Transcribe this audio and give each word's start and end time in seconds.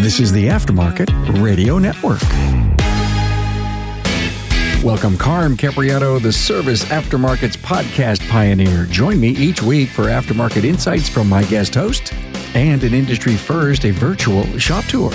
This 0.00 0.18
is 0.18 0.32
the 0.32 0.48
Aftermarket 0.48 1.42
Radio 1.42 1.78
Network. 1.78 2.20
Welcome, 4.82 5.18
Carm 5.18 5.56
Capobianco, 5.56 6.22
the 6.22 6.32
Service 6.32 6.84
Aftermarket's 6.84 7.56
podcast 7.56 8.26
pioneer. 8.30 8.86
Join 8.86 9.20
me 9.20 9.28
each 9.28 9.62
week 9.62 9.90
for 9.90 10.04
aftermarket 10.04 10.64
insights 10.64 11.08
from 11.08 11.28
my 11.28 11.44
guest 11.44 11.74
host 11.74 12.14
and 12.54 12.82
an 12.82 12.94
industry 12.94 13.36
first, 13.36 13.84
a 13.84 13.90
virtual 13.90 14.44
shop 14.58 14.84
tour. 14.86 15.12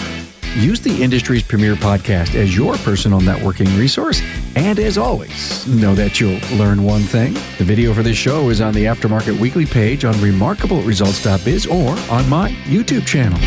Use 0.55 0.79
the 0.79 1.03
industry's 1.03 1.43
premier 1.43 1.75
podcast 1.75 2.33
as 2.33 2.55
your 2.55 2.75
personal 2.77 3.19
networking 3.19 3.77
resource. 3.77 4.21
And 4.55 4.79
as 4.79 4.97
always, 4.97 5.67
know 5.67 5.93
that 5.95 6.21
you'll 6.21 6.39
learn 6.57 6.83
one 6.83 7.01
thing. 7.01 7.33
The 7.57 7.65
video 7.65 7.93
for 7.93 8.03
this 8.03 8.15
show 8.15 8.49
is 8.49 8.61
on 8.61 8.73
the 8.73 8.85
Aftermarket 8.85 9.37
Weekly 9.37 9.65
page 9.65 10.05
on 10.05 10.13
remarkableresults.biz 10.15 11.67
or 11.67 11.89
on 12.09 12.29
my 12.29 12.51
YouTube 12.63 13.05
channel. 13.05 13.37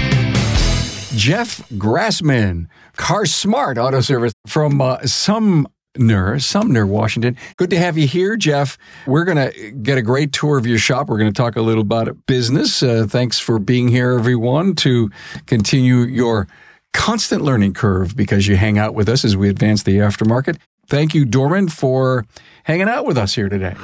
Jeff 1.16 1.66
Grassman, 1.70 2.66
Car 2.96 3.24
Smart 3.24 3.78
Auto 3.78 4.02
Service 4.02 4.34
from 4.46 4.82
uh, 4.82 4.98
some 5.06 5.66
Sumner, 5.96 6.38
Sumner, 6.38 6.86
Washington. 6.86 7.36
Good 7.56 7.70
to 7.70 7.78
have 7.78 7.96
you 7.96 8.06
here, 8.06 8.36
Jeff. 8.36 8.76
We're 9.06 9.24
going 9.24 9.50
to 9.50 9.70
get 9.72 9.96
a 9.96 10.02
great 10.02 10.32
tour 10.32 10.58
of 10.58 10.66
your 10.66 10.78
shop. 10.78 11.08
We're 11.08 11.18
going 11.18 11.32
to 11.32 11.36
talk 11.36 11.56
a 11.56 11.62
little 11.62 11.80
about 11.80 12.14
business. 12.26 12.82
Uh, 12.82 13.06
thanks 13.08 13.38
for 13.38 13.58
being 13.58 13.88
here, 13.88 14.12
everyone, 14.12 14.74
to 14.76 15.10
continue 15.46 16.00
your 16.00 16.46
constant 16.92 17.42
learning 17.42 17.74
curve 17.74 18.16
because 18.16 18.46
you 18.46 18.56
hang 18.56 18.78
out 18.78 18.94
with 18.94 19.08
us 19.08 19.24
as 19.24 19.36
we 19.36 19.48
advance 19.48 19.82
the 19.82 19.98
aftermarket. 19.98 20.58
Thank 20.86 21.14
you, 21.14 21.24
Dorman, 21.24 21.68
for 21.68 22.24
hanging 22.64 22.88
out 22.88 23.04
with 23.04 23.18
us 23.18 23.34
here 23.34 23.48
today. 23.48 23.74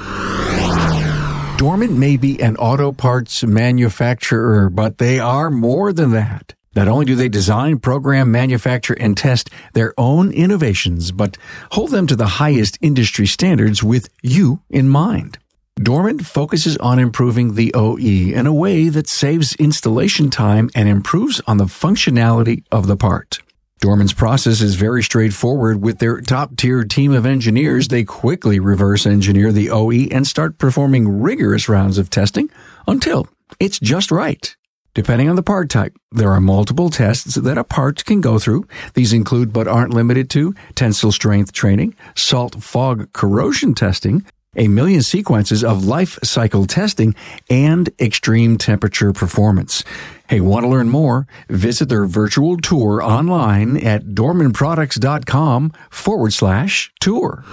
Dorman 1.57 1.99
may 1.99 2.17
be 2.17 2.41
an 2.41 2.57
auto 2.57 2.91
parts 2.91 3.43
manufacturer, 3.43 4.69
but 4.69 4.97
they 4.97 5.19
are 5.19 5.49
more 5.49 5.93
than 5.93 6.11
that. 6.11 6.53
Not 6.75 6.89
only 6.89 7.05
do 7.05 7.15
they 7.15 7.29
design, 7.29 7.79
program, 7.79 8.31
manufacture, 8.31 8.97
and 8.99 9.15
test 9.15 9.49
their 9.73 9.93
own 9.97 10.31
innovations, 10.31 11.13
but 11.13 11.37
hold 11.71 11.91
them 11.91 12.07
to 12.07 12.15
the 12.15 12.27
highest 12.27 12.77
industry 12.81 13.25
standards 13.25 13.81
with 13.81 14.09
you 14.21 14.61
in 14.69 14.89
mind. 14.89 15.37
Dorman 15.81 16.19
focuses 16.19 16.77
on 16.77 16.99
improving 16.99 17.55
the 17.55 17.73
OE 17.73 17.97
in 17.97 18.47
a 18.47 18.53
way 18.53 18.87
that 18.87 19.09
saves 19.09 19.55
installation 19.55 20.29
time 20.29 20.69
and 20.73 20.87
improves 20.87 21.41
on 21.47 21.57
the 21.57 21.65
functionality 21.65 22.63
of 22.71 22.87
the 22.87 22.95
part. 22.95 23.39
Dorman's 23.81 24.13
process 24.13 24.61
is 24.61 24.75
very 24.75 25.03
straightforward. 25.03 25.81
With 25.81 25.99
their 25.99 26.21
top 26.21 26.55
tier 26.55 26.85
team 26.85 27.11
of 27.11 27.25
engineers, 27.25 27.89
they 27.89 28.05
quickly 28.05 28.57
reverse 28.57 29.05
engineer 29.05 29.51
the 29.51 29.69
OE 29.69 30.07
and 30.11 30.25
start 30.25 30.57
performing 30.57 31.21
rigorous 31.21 31.67
rounds 31.67 31.97
of 31.97 32.09
testing 32.09 32.49
until 32.87 33.27
it's 33.59 33.77
just 33.77 34.11
right. 34.11 34.55
Depending 34.93 35.27
on 35.27 35.35
the 35.35 35.43
part 35.43 35.69
type, 35.69 35.93
there 36.13 36.31
are 36.31 36.39
multiple 36.39 36.89
tests 36.89 37.35
that 37.35 37.57
a 37.57 37.65
part 37.65 38.05
can 38.05 38.21
go 38.21 38.39
through. 38.39 38.65
These 38.93 39.11
include, 39.11 39.51
but 39.51 39.67
aren't 39.67 39.93
limited 39.93 40.29
to, 40.29 40.55
tensile 40.73 41.11
strength 41.11 41.51
training, 41.51 41.95
salt 42.15 42.63
fog 42.63 43.11
corrosion 43.11 43.75
testing, 43.75 44.25
a 44.55 44.67
million 44.67 45.01
sequences 45.01 45.63
of 45.63 45.85
life 45.85 46.17
cycle 46.23 46.65
testing, 46.65 47.15
and 47.49 47.89
extreme 47.99 48.57
temperature 48.57 49.13
performance. 49.13 49.83
Hey, 50.27 50.41
want 50.41 50.63
to 50.63 50.69
learn 50.69 50.89
more? 50.89 51.27
Visit 51.49 51.89
their 51.89 52.05
virtual 52.05 52.57
tour 52.57 53.01
online 53.01 53.77
at 53.77 54.05
dormanproducts.com 54.05 55.73
forward 55.89 56.33
slash 56.33 56.91
tour. 56.99 57.43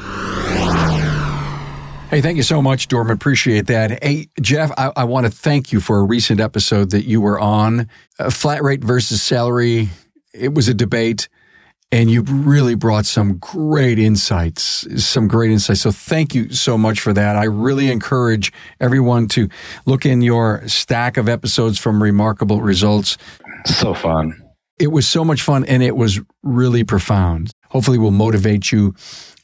Hey, 2.13 2.21
thank 2.21 2.37
you 2.37 2.43
so 2.43 2.61
much, 2.61 2.89
Dorman. 2.89 3.15
Appreciate 3.15 3.69
that. 3.69 4.03
Hey, 4.05 4.29
Jeff, 4.39 4.71
I, 4.77 4.93
I 4.97 5.05
want 5.05 5.25
to 5.25 5.33
thank 5.33 5.73
you 5.73 5.81
for 5.81 5.99
a 5.99 6.03
recent 6.03 6.41
episode 6.41 6.91
that 6.91 7.07
you 7.07 7.23
were 7.23 7.41
on. 7.41 7.89
Uh, 8.19 8.29
flat 8.29 8.63
rate 8.63 8.85
versus 8.85 9.23
salary. 9.23 9.89
It 10.35 10.53
was 10.53 10.69
a 10.69 10.75
debate, 10.75 11.31
and 11.93 12.11
you 12.11 12.23
really 12.23 12.75
brought 12.75 13.05
some 13.05 13.37
great 13.37 13.99
insights, 13.99 14.87
some 15.05 15.29
great 15.29 15.51
insights. 15.51 15.83
So 15.83 15.93
thank 15.93 16.35
you 16.35 16.51
so 16.51 16.79
much 16.79 17.01
for 17.01 17.13
that. 17.13 17.37
I 17.37 17.45
really 17.45 17.91
encourage 17.91 18.51
everyone 18.81 19.29
to 19.29 19.49
look 19.85 20.07
in 20.07 20.23
your 20.23 20.67
stack 20.67 21.19
of 21.19 21.29
episodes 21.29 21.79
from 21.79 22.03
Remarkable 22.03 22.63
Results. 22.63 23.19
So 23.67 23.93
fun. 23.93 24.43
It 24.79 24.91
was 24.91 25.07
so 25.07 25.25
much 25.25 25.43
fun, 25.43 25.65
and 25.67 25.83
it 25.83 25.95
was 25.95 26.19
really 26.43 26.83
profound. 26.83 27.53
Hopefully, 27.69 27.99
will 27.99 28.11
motivate 28.11 28.73
you 28.73 28.95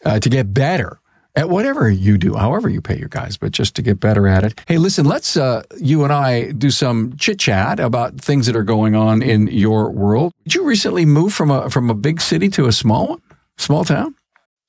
uh, 0.04 0.19
to 0.19 0.28
get 0.28 0.53
better 0.53 1.00
at 1.38 1.49
whatever 1.49 1.88
you 1.88 2.19
do, 2.19 2.34
however 2.34 2.69
you 2.69 2.81
pay 2.81 2.99
your 2.99 3.09
guys, 3.09 3.37
but 3.37 3.53
just 3.53 3.76
to 3.76 3.82
get 3.82 4.00
better 4.00 4.26
at 4.26 4.43
it. 4.43 4.60
Hey, 4.66 4.76
listen, 4.76 5.06
let's 5.06 5.37
uh, 5.37 5.62
you 5.81 6.03
and 6.03 6.12
I 6.12 6.50
do 6.50 6.69
some 6.69 7.16
chit 7.16 7.38
chat 7.38 7.78
about 7.78 8.21
things 8.21 8.47
that 8.47 8.56
are 8.56 8.65
going 8.65 8.97
on 8.97 9.22
in 9.22 9.47
your 9.47 9.88
world. 9.93 10.32
Did 10.43 10.56
you 10.56 10.65
recently 10.65 11.06
move 11.06 11.32
from 11.32 11.53
a 11.53 11.71
from 11.71 11.91
a 11.91 11.94
big 11.94 12.21
city 12.21 12.49
to 12.50 12.66
a 12.66 12.72
small 12.72 13.06
one, 13.06 13.22
small 13.56 13.84
town? 13.84 14.16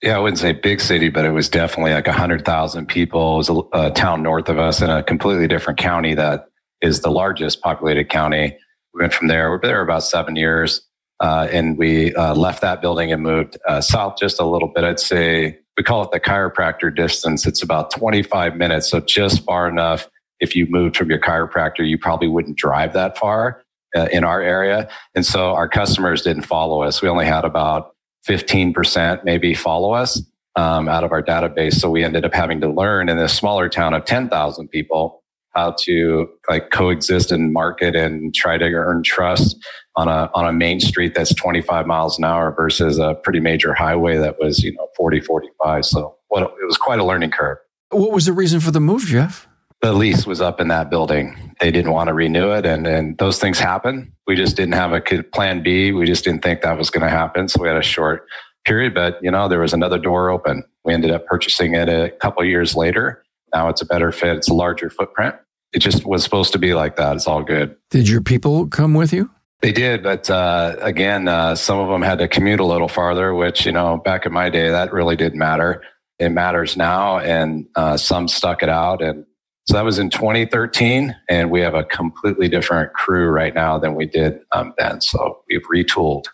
Yeah, 0.03 0.16
I 0.16 0.19
wouldn't 0.19 0.38
say 0.38 0.53
big 0.53 0.80
city, 0.80 1.09
but 1.09 1.25
it 1.25 1.31
was 1.31 1.50
definitely 1.50 1.94
like 1.94 2.07
a 2.07 2.13
hundred 2.13 2.46
thousand 2.46 2.86
people. 2.86 3.34
It 3.34 3.38
was 3.38 3.50
a, 3.50 3.88
a, 3.88 3.91
town 3.91 4.22
north 4.22 4.47
of 4.47 4.59
us 4.59 4.80
in 4.80 4.91
a 4.91 5.01
completely 5.01 5.47
different 5.47 5.80
county 5.80 6.13
that 6.13 6.50
is 6.81 7.01
the 7.01 7.09
largest 7.09 7.62
populated 7.62 8.09
county. 8.09 8.56
We 8.94 9.01
went 9.01 9.13
from 9.13 9.28
there. 9.28 9.51
We've 9.51 9.59
been 9.59 9.72
there 9.72 9.81
about 9.81 10.03
seven 10.03 10.36
years. 10.36 10.81
Uh, 11.19 11.50
and 11.51 11.78
we 11.78 12.16
uh, 12.16 12.34
left 12.34 12.62
that 12.62 12.80
building 12.80 13.12
and 13.12 13.22
moved 13.22 13.57
uh, 13.68 13.81
south 13.81 14.16
just 14.18 14.40
a 14.40 14.46
little 14.46 14.69
bit. 14.69 14.86
I'd 14.86 15.01
say 15.01 15.59
we 15.79 15.84
call 15.84 16.03
it 16.03 16.12
the 16.12 16.19
chiropractor 16.19 16.94
distance. 16.94 17.47
It's 17.47 17.63
about 17.63 17.90
25 17.91 18.57
minutes. 18.57 18.90
So 18.90 19.00
just 19.00 19.45
far 19.45 19.69
enough. 19.69 20.09
If 20.41 20.53
you 20.53 20.67
moved 20.69 20.97
from 20.97 21.09
your 21.09 21.22
chiropractor, 21.22 21.88
you 21.88 21.97
probably 21.97 22.28
wouldn't 22.28 22.57
drive 22.57 22.91
that 22.94 23.17
far 23.17 23.63
uh, 23.95 24.09
in 24.12 24.25
our 24.25 24.41
area. 24.41 24.89
And 25.16 25.25
so 25.25 25.51
our 25.51 25.69
customers 25.69 26.22
didn't 26.22 26.44
follow 26.44 26.84
us. 26.84 27.01
We 27.01 27.07
only 27.07 27.25
had 27.25 27.45
about 27.45 27.95
15% 28.28 29.23
maybe 29.23 29.53
follow 29.53 29.94
us 29.94 30.22
um, 30.57 30.89
out 30.89 31.06
of 31.06 31.13
our 31.13 31.23
database. 31.23 31.75
So 31.75 31.89
we 31.89 32.03
ended 32.03 32.25
up 32.25 32.34
having 32.34 32.59
to 32.59 32.68
learn 32.68 33.07
in 33.07 33.18
this 33.18 33.34
smaller 33.34 33.69
town 33.69 33.94
of 33.94 34.03
10,000 34.03 34.68
people 34.68 35.23
how 35.51 35.75
to 35.84 36.29
like 36.50 36.72
coexist 36.72 37.31
and 37.31 37.53
market 37.53 37.95
and 37.95 38.35
try 38.35 38.57
to 38.57 38.66
earn 38.66 39.01
trust 39.01 39.56
on 39.99 40.07
a 40.07 40.29
on 40.33 40.45
a 40.45 40.53
main 40.53 40.79
street 40.79 41.13
that's 41.13 41.33
25 41.35 41.85
miles 41.85 42.17
an 42.17 42.23
hour 42.23 42.53
versus 42.53 42.97
a 42.97 43.15
pretty 43.15 43.41
major 43.41 43.73
highway 43.73 44.17
that 44.17 44.39
was 44.39 44.63
you 44.63 44.73
know 44.73 44.87
40 44.95 45.19
45 45.19 45.85
so 45.85 46.15
what 46.29 46.43
it 46.43 46.65
was 46.65 46.77
quite 46.77 46.99
a 46.99 47.05
learning 47.05 47.31
curve. 47.31 47.57
What 47.89 48.11
was 48.11 48.25
the 48.25 48.33
reason 48.33 48.61
for 48.61 48.71
the 48.71 48.79
move 48.79 49.03
jeff? 49.03 49.47
The 49.81 49.93
lease 49.93 50.25
was 50.25 50.41
up 50.41 50.61
in 50.61 50.69
that 50.69 50.89
building. 50.89 51.55
They 51.59 51.71
didn't 51.71 51.91
want 51.91 52.07
to 52.07 52.13
renew 52.13 52.51
it 52.51 52.65
and 52.65 52.88
and 52.88 53.17
those 53.17 53.39
things 53.39 53.59
happen. 53.59 54.13
We 54.25 54.35
just 54.35 54.55
didn't 54.55 54.75
have 54.75 54.93
a 54.93 55.01
plan 55.01 55.61
b. 55.63 55.91
We 55.91 56.05
just 56.05 56.23
didn't 56.23 56.43
think 56.43 56.61
that 56.61 56.77
was 56.77 56.89
going 56.89 57.03
to 57.03 57.09
happen 57.09 57.49
so 57.49 57.61
we 57.61 57.67
had 57.67 57.77
a 57.77 57.83
short 57.83 58.25
period. 58.63 58.93
But 58.93 59.19
you 59.21 59.31
know 59.31 59.49
there 59.49 59.59
was 59.59 59.73
another 59.73 59.99
door 59.99 60.29
open. 60.29 60.63
We 60.85 60.93
ended 60.93 61.11
up 61.11 61.25
purchasing 61.25 61.73
it 61.75 61.89
a 61.89 62.09
couple 62.21 62.45
years 62.45 62.73
later. 62.73 63.21
Now 63.53 63.67
it's 63.67 63.81
a 63.81 63.85
better 63.85 64.13
fit. 64.13 64.38
It's 64.38 64.49
a 64.49 64.53
larger 64.53 64.89
footprint. 64.89 65.35
It 65.73 65.79
just 65.79 66.05
was 66.05 66.23
supposed 66.23 66.53
to 66.53 66.57
be 66.57 66.73
like 66.73 66.95
that. 66.95 67.15
It's 67.17 67.27
all 67.27 67.43
good. 67.43 67.75
Did 67.89 68.07
your 68.07 68.21
people 68.21 68.67
come 68.67 68.93
with 68.93 69.11
you 69.11 69.29
they 69.61 69.71
did, 69.71 70.03
but 70.03 70.29
uh, 70.29 70.75
again, 70.79 71.27
uh, 71.27 71.55
some 71.55 71.79
of 71.79 71.89
them 71.89 72.01
had 72.01 72.19
to 72.19 72.27
commute 72.27 72.59
a 72.59 72.65
little 72.65 72.87
farther, 72.87 73.33
which 73.33 73.65
you 73.65 73.71
know, 73.71 73.97
back 73.97 74.25
in 74.25 74.31
my 74.31 74.49
day, 74.49 74.69
that 74.69 74.93
really 74.93 75.15
didn't 75.15 75.39
matter. 75.39 75.83
It 76.17 76.29
matters 76.29 76.77
now, 76.77 77.19
and 77.19 77.67
uh, 77.75 77.97
some 77.97 78.27
stuck 78.27 78.63
it 78.63 78.69
out, 78.69 79.01
and 79.01 79.25
so 79.69 79.75
that 79.75 79.85
was 79.85 79.99
in 79.99 80.09
2013, 80.09 81.15
and 81.29 81.51
we 81.51 81.61
have 81.61 81.75
a 81.75 81.83
completely 81.83 82.47
different 82.47 82.93
crew 82.93 83.27
right 83.27 83.53
now 83.53 83.77
than 83.77 83.93
we 83.93 84.07
did 84.07 84.39
um, 84.51 84.73
then. 84.79 84.99
So 84.99 85.43
we've 85.47 85.61
retooled. 85.71 86.25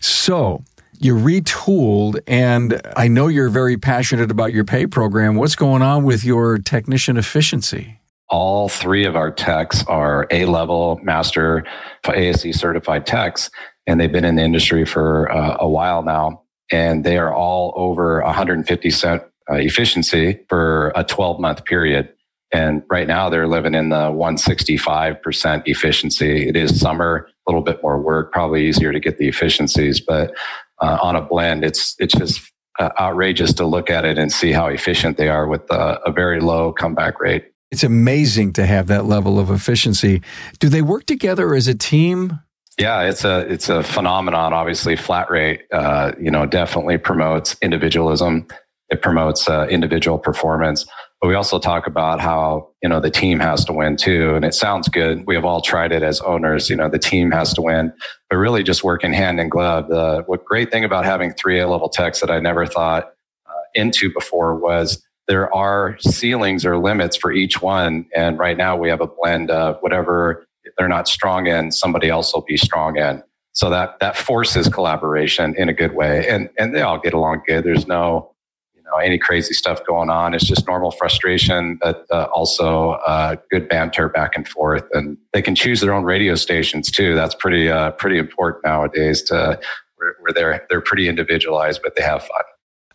So 0.00 0.64
you 0.98 1.14
retooled, 1.14 2.18
and 2.26 2.80
I 2.96 3.08
know 3.08 3.28
you're 3.28 3.48
very 3.48 3.76
passionate 3.76 4.30
about 4.30 4.52
your 4.52 4.64
pay 4.64 4.86
program. 4.86 5.36
What's 5.36 5.54
going 5.54 5.82
on 5.82 6.02
with 6.02 6.24
your 6.24 6.58
technician 6.58 7.16
efficiency? 7.16 8.00
All 8.34 8.68
three 8.68 9.04
of 9.04 9.14
our 9.14 9.30
techs 9.30 9.86
are 9.86 10.26
A 10.32 10.44
level 10.46 10.98
master 11.04 11.64
ASE 12.04 12.58
certified 12.58 13.06
techs, 13.06 13.48
and 13.86 14.00
they've 14.00 14.10
been 14.10 14.24
in 14.24 14.34
the 14.34 14.42
industry 14.42 14.84
for 14.84 15.30
uh, 15.30 15.56
a 15.60 15.68
while 15.68 16.02
now. 16.02 16.42
And 16.72 17.04
they 17.04 17.16
are 17.16 17.32
all 17.32 17.72
over 17.76 18.20
150 18.24 18.90
cent 18.90 19.22
uh, 19.48 19.54
efficiency 19.54 20.40
for 20.48 20.92
a 20.96 21.04
12 21.04 21.38
month 21.38 21.64
period. 21.64 22.08
And 22.52 22.82
right 22.90 23.06
now 23.06 23.30
they're 23.30 23.46
living 23.46 23.74
in 23.74 23.90
the 23.90 24.10
165% 24.10 25.62
efficiency. 25.66 26.48
It 26.48 26.56
is 26.56 26.80
summer, 26.80 27.28
a 27.46 27.50
little 27.50 27.62
bit 27.62 27.84
more 27.84 28.00
work, 28.00 28.32
probably 28.32 28.66
easier 28.66 28.90
to 28.92 28.98
get 28.98 29.18
the 29.18 29.28
efficiencies, 29.28 30.00
but 30.00 30.34
uh, 30.82 30.98
on 31.00 31.14
a 31.14 31.22
blend, 31.22 31.64
it's, 31.64 31.94
it's 32.00 32.14
just 32.14 32.50
uh, 32.80 32.90
outrageous 32.98 33.52
to 33.54 33.64
look 33.64 33.90
at 33.90 34.04
it 34.04 34.18
and 34.18 34.32
see 34.32 34.50
how 34.50 34.66
efficient 34.66 35.18
they 35.18 35.28
are 35.28 35.46
with 35.46 35.70
uh, 35.70 36.00
a 36.04 36.10
very 36.10 36.40
low 36.40 36.72
comeback 36.72 37.20
rate. 37.20 37.53
It's 37.74 37.82
amazing 37.82 38.52
to 38.52 38.66
have 38.66 38.86
that 38.86 39.04
level 39.04 39.40
of 39.40 39.50
efficiency. 39.50 40.22
Do 40.60 40.68
they 40.68 40.80
work 40.80 41.06
together 41.06 41.56
as 41.56 41.66
a 41.66 41.74
team? 41.74 42.38
Yeah, 42.78 43.02
it's 43.02 43.24
a 43.24 43.40
it's 43.52 43.68
a 43.68 43.82
phenomenon. 43.82 44.52
Obviously, 44.52 44.94
flat 44.94 45.28
rate, 45.28 45.62
uh, 45.72 46.12
you 46.20 46.30
know, 46.30 46.46
definitely 46.46 46.98
promotes 46.98 47.56
individualism. 47.60 48.46
It 48.90 49.02
promotes 49.02 49.48
uh, 49.48 49.66
individual 49.68 50.20
performance. 50.20 50.86
But 51.20 51.26
we 51.26 51.34
also 51.34 51.58
talk 51.58 51.88
about 51.88 52.20
how, 52.20 52.68
you 52.80 52.88
know, 52.88 53.00
the 53.00 53.10
team 53.10 53.40
has 53.40 53.64
to 53.64 53.72
win 53.72 53.96
too. 53.96 54.36
And 54.36 54.44
it 54.44 54.54
sounds 54.54 54.88
good. 54.88 55.26
We 55.26 55.34
have 55.34 55.44
all 55.44 55.60
tried 55.60 55.90
it 55.90 56.04
as 56.04 56.20
owners. 56.20 56.70
You 56.70 56.76
know, 56.76 56.88
the 56.88 57.00
team 57.00 57.32
has 57.32 57.52
to 57.54 57.62
win, 57.62 57.92
but 58.30 58.36
really 58.36 58.62
just 58.62 58.84
working 58.84 59.12
hand 59.12 59.40
in 59.40 59.48
glove. 59.48 59.88
The 59.88 60.22
what 60.26 60.44
great 60.44 60.70
thing 60.70 60.84
about 60.84 61.04
having 61.04 61.32
three 61.32 61.58
A 61.58 61.66
level 61.66 61.88
techs 61.88 62.20
that 62.20 62.30
I 62.30 62.38
never 62.38 62.66
thought 62.66 63.14
uh, 63.46 63.52
into 63.74 64.12
before 64.14 64.54
was 64.54 65.02
there 65.26 65.54
are 65.54 65.96
ceilings 66.00 66.66
or 66.66 66.78
limits 66.78 67.16
for 67.16 67.32
each 67.32 67.62
one. 67.62 68.06
And 68.14 68.38
right 68.38 68.56
now 68.56 68.76
we 68.76 68.88
have 68.88 69.00
a 69.00 69.06
blend 69.06 69.50
of 69.50 69.78
whatever 69.80 70.46
they're 70.76 70.88
not 70.88 71.08
strong 71.08 71.46
in, 71.46 71.70
somebody 71.70 72.08
else 72.08 72.34
will 72.34 72.42
be 72.42 72.56
strong 72.56 72.96
in. 72.96 73.22
So 73.52 73.70
that, 73.70 74.00
that 74.00 74.16
forces 74.16 74.68
collaboration 74.68 75.54
in 75.56 75.68
a 75.68 75.72
good 75.72 75.94
way. 75.94 76.28
And, 76.28 76.50
and 76.58 76.74
they 76.74 76.82
all 76.82 76.98
get 76.98 77.14
along 77.14 77.42
good. 77.46 77.64
There's 77.64 77.86
no, 77.86 78.34
you 78.74 78.82
know, 78.82 78.96
any 78.96 79.16
crazy 79.16 79.54
stuff 79.54 79.84
going 79.86 80.10
on. 80.10 80.34
It's 80.34 80.44
just 80.44 80.66
normal 80.66 80.90
frustration, 80.90 81.78
but 81.80 82.04
uh, 82.10 82.26
also 82.34 82.92
uh, 83.06 83.36
good 83.50 83.68
banter 83.68 84.08
back 84.08 84.32
and 84.34 84.48
forth. 84.48 84.84
And 84.92 85.16
they 85.32 85.40
can 85.40 85.54
choose 85.54 85.80
their 85.80 85.94
own 85.94 86.02
radio 86.02 86.34
stations 86.34 86.90
too. 86.90 87.14
That's 87.14 87.36
pretty, 87.36 87.68
uh, 87.68 87.92
pretty 87.92 88.18
important 88.18 88.64
nowadays 88.64 89.22
to 89.24 89.60
where, 89.96 90.16
where 90.20 90.32
they're, 90.32 90.66
they're 90.68 90.80
pretty 90.80 91.08
individualized, 91.08 91.80
but 91.82 91.94
they 91.94 92.02
have 92.02 92.22
fun. 92.22 92.42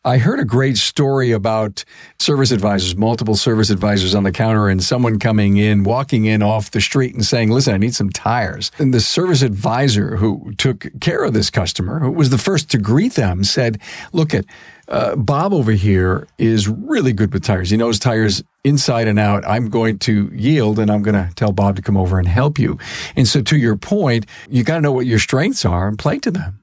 I 0.06 0.18
heard 0.18 0.40
a 0.40 0.46
great 0.46 0.78
story 0.78 1.31
about 1.31 1.84
service 2.19 2.51
advisors, 2.51 2.96
multiple 2.96 3.36
service 3.36 3.69
advisors 3.69 4.16
on 4.16 4.24
the 4.24 4.31
counter, 4.31 4.69
and 4.69 4.81
someone 4.81 5.19
coming 5.19 5.57
in, 5.57 5.84
walking 5.84 6.24
in 6.24 6.42
off 6.42 6.72
the 6.72 6.80
street 6.80 7.13
and 7.13 7.25
saying, 7.25 7.50
Listen, 7.50 7.74
I 7.74 7.78
need 7.78 7.94
some 7.94 8.10
tires. 8.10 8.72
And 8.80 8.94
the 8.94 9.01
service 9.01 9.42
advisor 9.42 10.16
who 10.16 10.54
took 10.57 10.88
care 11.01 11.25
of 11.25 11.34
this 11.34 11.50
customer, 11.50 12.00
who 12.00 12.12
was 12.12 12.30
the 12.30 12.38
first 12.38 12.69
to 12.72 12.78
greet 12.78 13.16
them, 13.16 13.44
said, 13.44 13.81
Look 14.13 14.34
at 14.34 14.46
uh, 14.88 15.18
Bob 15.18 15.54
over 15.54 15.74
here 15.74 16.30
is 16.38 16.69
really 16.69 17.12
good 17.12 17.34
with 17.34 17.44
tires. 17.44 17.69
He 17.69 17.75
knows 17.75 18.00
tires 18.00 18.42
inside 18.63 19.10
and 19.10 19.19
out. 19.19 19.46
I'm 19.46 19.69
going 19.69 20.00
to 20.00 20.31
yield 20.34 20.80
and 20.80 20.90
I'm 20.90 21.04
going 21.04 21.16
to 21.16 21.30
tell 21.36 21.51
Bob 21.51 21.75
to 21.75 21.81
come 21.81 21.98
over 21.98 22.18
and 22.18 22.28
help 22.28 22.57
you. 22.57 22.78
And 23.18 23.28
so, 23.28 23.42
to 23.42 23.57
your 23.57 23.75
point, 23.75 24.28
you 24.50 24.63
got 24.63 24.75
to 24.75 24.81
know 24.81 24.94
what 24.94 25.07
your 25.07 25.19
strengths 25.19 25.66
are 25.66 25.90
and 25.90 26.00
play 26.00 26.19
to 26.19 26.31
them. 26.31 26.60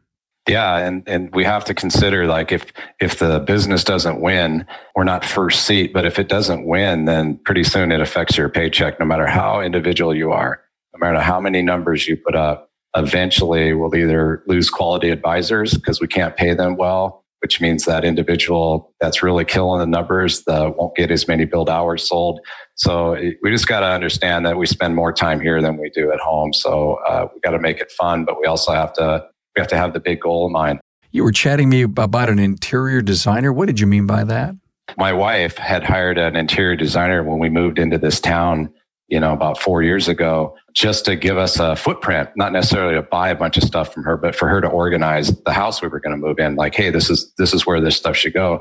Yeah, 0.48 0.76
and 0.76 1.02
and 1.08 1.34
we 1.34 1.42
have 1.44 1.64
to 1.64 1.74
consider 1.74 2.26
like 2.26 2.52
if 2.52 2.66
if 3.00 3.18
the 3.18 3.40
business 3.40 3.82
doesn't 3.82 4.20
win, 4.20 4.64
we're 4.94 5.04
not 5.04 5.24
first 5.24 5.64
seat, 5.64 5.92
but 5.92 6.06
if 6.06 6.20
it 6.20 6.28
doesn't 6.28 6.66
win, 6.66 7.04
then 7.04 7.40
pretty 7.44 7.64
soon 7.64 7.90
it 7.90 8.00
affects 8.00 8.36
your 8.36 8.48
paycheck 8.48 9.00
no 9.00 9.06
matter 9.06 9.26
how 9.26 9.60
individual 9.60 10.14
you 10.14 10.30
are, 10.30 10.60
no 10.94 11.04
matter 11.04 11.20
how 11.20 11.40
many 11.40 11.62
numbers 11.62 12.06
you 12.06 12.16
put 12.16 12.36
up. 12.36 12.70
Eventually, 12.96 13.74
we'll 13.74 13.94
either 13.94 14.44
lose 14.46 14.70
quality 14.70 15.10
advisors 15.10 15.74
because 15.74 16.00
we 16.00 16.06
can't 16.06 16.36
pay 16.36 16.54
them 16.54 16.76
well, 16.76 17.24
which 17.40 17.60
means 17.60 17.84
that 17.84 18.04
individual 18.04 18.94
that's 19.00 19.24
really 19.24 19.44
killing 19.44 19.80
the 19.80 19.86
numbers 19.86 20.44
the, 20.44 20.72
won't 20.78 20.94
get 20.94 21.10
as 21.10 21.26
many 21.26 21.44
billed 21.44 21.68
hours 21.68 22.08
sold. 22.08 22.40
So 22.76 23.16
we 23.42 23.50
just 23.50 23.66
got 23.66 23.80
to 23.80 23.86
understand 23.86 24.46
that 24.46 24.56
we 24.56 24.64
spend 24.66 24.94
more 24.94 25.12
time 25.12 25.40
here 25.40 25.60
than 25.60 25.76
we 25.76 25.90
do 25.90 26.12
at 26.12 26.20
home. 26.20 26.52
So 26.52 26.98
uh, 27.06 27.26
we 27.34 27.40
got 27.40 27.50
to 27.50 27.58
make 27.58 27.80
it 27.80 27.90
fun, 27.90 28.24
but 28.24 28.38
we 28.40 28.46
also 28.46 28.72
have 28.72 28.92
to 28.94 29.26
we 29.56 29.60
have 29.60 29.68
to 29.68 29.76
have 29.76 29.94
the 29.94 30.00
big 30.00 30.20
goal 30.20 30.46
in 30.46 30.52
mind. 30.52 30.80
You 31.12 31.24
were 31.24 31.32
chatting 31.32 31.70
me 31.70 31.82
about 31.82 32.28
an 32.28 32.38
interior 32.38 33.00
designer. 33.00 33.52
What 33.52 33.66
did 33.66 33.80
you 33.80 33.86
mean 33.86 34.06
by 34.06 34.24
that? 34.24 34.54
My 34.98 35.12
wife 35.12 35.56
had 35.56 35.82
hired 35.82 36.18
an 36.18 36.36
interior 36.36 36.76
designer 36.76 37.24
when 37.24 37.38
we 37.38 37.48
moved 37.48 37.78
into 37.78 37.96
this 37.96 38.20
town, 38.20 38.72
you 39.08 39.18
know, 39.18 39.32
about 39.32 39.58
four 39.58 39.82
years 39.82 40.08
ago, 40.08 40.54
just 40.74 41.06
to 41.06 41.16
give 41.16 41.38
us 41.38 41.58
a 41.58 41.74
footprint, 41.74 42.28
not 42.36 42.52
necessarily 42.52 42.94
to 42.94 43.02
buy 43.02 43.30
a 43.30 43.34
bunch 43.34 43.56
of 43.56 43.62
stuff 43.62 43.94
from 43.94 44.04
her, 44.04 44.16
but 44.16 44.36
for 44.36 44.46
her 44.46 44.60
to 44.60 44.68
organize 44.68 45.28
the 45.44 45.52
house 45.52 45.80
we 45.80 45.88
were 45.88 46.00
going 46.00 46.14
to 46.14 46.18
move 46.18 46.38
in. 46.38 46.54
Like, 46.54 46.74
hey, 46.74 46.90
this 46.90 47.08
is 47.08 47.32
this 47.38 47.54
is 47.54 47.66
where 47.66 47.80
this 47.80 47.96
stuff 47.96 48.14
should 48.14 48.34
go. 48.34 48.60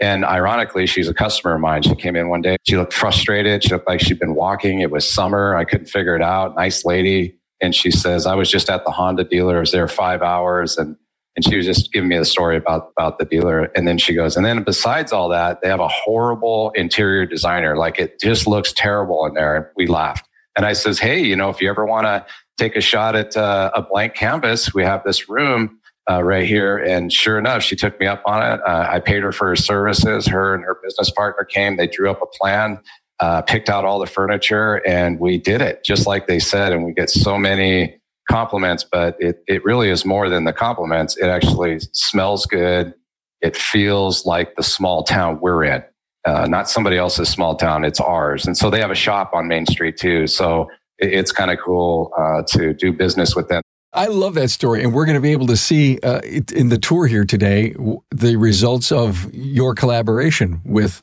And 0.00 0.24
ironically, 0.24 0.86
she's 0.86 1.08
a 1.08 1.14
customer 1.14 1.56
of 1.56 1.60
mine. 1.60 1.82
She 1.82 1.94
came 1.96 2.14
in 2.14 2.28
one 2.28 2.40
day. 2.40 2.56
She 2.62 2.76
looked 2.76 2.92
frustrated. 2.92 3.64
She 3.64 3.70
looked 3.70 3.88
like 3.88 4.00
she'd 4.00 4.20
been 4.20 4.36
walking. 4.36 4.80
It 4.80 4.92
was 4.92 5.10
summer. 5.12 5.56
I 5.56 5.64
couldn't 5.64 5.88
figure 5.88 6.14
it 6.14 6.22
out. 6.22 6.54
Nice 6.54 6.84
lady 6.84 7.36
and 7.60 7.74
she 7.74 7.90
says, 7.90 8.26
I 8.26 8.34
was 8.34 8.50
just 8.50 8.70
at 8.70 8.84
the 8.84 8.90
Honda 8.90 9.24
dealer. 9.24 9.56
I 9.56 9.60
was 9.60 9.72
there 9.72 9.88
five 9.88 10.22
hours 10.22 10.76
and, 10.78 10.96
and 11.36 11.44
she 11.44 11.56
was 11.56 11.66
just 11.66 11.92
giving 11.92 12.08
me 12.08 12.18
the 12.18 12.24
story 12.24 12.56
about, 12.56 12.90
about 12.96 13.18
the 13.18 13.24
dealer. 13.24 13.64
And 13.76 13.86
then 13.86 13.98
she 13.98 14.14
goes, 14.14 14.36
and 14.36 14.46
then 14.46 14.62
besides 14.62 15.12
all 15.12 15.28
that, 15.30 15.60
they 15.62 15.68
have 15.68 15.80
a 15.80 15.88
horrible 15.88 16.72
interior 16.74 17.26
designer. 17.26 17.76
Like 17.76 17.98
it 17.98 18.20
just 18.20 18.46
looks 18.46 18.72
terrible 18.72 19.26
in 19.26 19.34
there. 19.34 19.72
We 19.76 19.86
laughed. 19.86 20.28
And 20.56 20.66
I 20.66 20.72
says, 20.72 20.98
Hey, 20.98 21.20
you 21.22 21.36
know, 21.36 21.50
if 21.50 21.60
you 21.60 21.68
ever 21.70 21.84
want 21.84 22.06
to 22.06 22.24
take 22.58 22.76
a 22.76 22.80
shot 22.80 23.16
at 23.16 23.36
uh, 23.36 23.70
a 23.74 23.82
blank 23.82 24.14
canvas, 24.14 24.74
we 24.74 24.82
have 24.84 25.04
this 25.04 25.28
room 25.28 25.78
uh, 26.10 26.22
right 26.22 26.46
here. 26.46 26.78
And 26.78 27.12
sure 27.12 27.38
enough, 27.38 27.62
she 27.62 27.76
took 27.76 27.98
me 28.00 28.06
up 28.06 28.22
on 28.26 28.42
it. 28.42 28.60
Uh, 28.66 28.86
I 28.90 29.00
paid 29.00 29.22
her 29.22 29.32
for 29.32 29.48
her 29.48 29.56
services. 29.56 30.26
Her 30.26 30.54
and 30.54 30.64
her 30.64 30.78
business 30.82 31.10
partner 31.10 31.44
came. 31.44 31.76
They 31.76 31.88
drew 31.88 32.10
up 32.10 32.22
a 32.22 32.26
plan 32.26 32.80
uh, 33.20 33.42
picked 33.42 33.68
out 33.68 33.84
all 33.84 33.98
the 33.98 34.06
furniture 34.06 34.86
and 34.86 35.18
we 35.18 35.38
did 35.38 35.62
it 35.62 35.84
just 35.84 36.06
like 36.06 36.26
they 36.26 36.38
said. 36.38 36.72
And 36.72 36.84
we 36.84 36.92
get 36.92 37.10
so 37.10 37.38
many 37.38 37.98
compliments, 38.28 38.84
but 38.84 39.16
it, 39.20 39.42
it 39.46 39.64
really 39.64 39.88
is 39.88 40.04
more 40.04 40.28
than 40.28 40.44
the 40.44 40.52
compliments. 40.52 41.16
It 41.16 41.26
actually 41.26 41.80
smells 41.92 42.46
good. 42.46 42.94
It 43.40 43.56
feels 43.56 44.26
like 44.26 44.56
the 44.56 44.62
small 44.62 45.02
town 45.02 45.38
we're 45.40 45.64
in, 45.64 45.82
uh, 46.26 46.46
not 46.46 46.68
somebody 46.68 46.96
else's 46.96 47.28
small 47.28 47.54
town. 47.54 47.84
It's 47.84 48.00
ours. 48.00 48.46
And 48.46 48.56
so 48.56 48.70
they 48.70 48.80
have 48.80 48.90
a 48.90 48.96
shop 48.96 49.30
on 49.32 49.48
Main 49.48 49.66
Street 49.66 49.96
too. 49.96 50.26
So 50.26 50.68
it, 50.98 51.12
it's 51.12 51.32
kind 51.32 51.50
of 51.50 51.58
cool 51.64 52.12
uh, 52.18 52.42
to 52.48 52.74
do 52.74 52.92
business 52.92 53.36
with 53.36 53.48
them. 53.48 53.62
I 53.92 54.06
love 54.06 54.34
that 54.34 54.50
story. 54.50 54.82
And 54.82 54.92
we're 54.92 55.06
going 55.06 55.14
to 55.14 55.22
be 55.22 55.32
able 55.32 55.46
to 55.46 55.56
see 55.56 55.98
uh, 56.02 56.20
in 56.20 56.68
the 56.68 56.76
tour 56.78 57.06
here 57.06 57.24
today 57.24 57.74
the 58.10 58.36
results 58.36 58.92
of 58.92 59.32
your 59.32 59.74
collaboration 59.74 60.60
with 60.64 61.02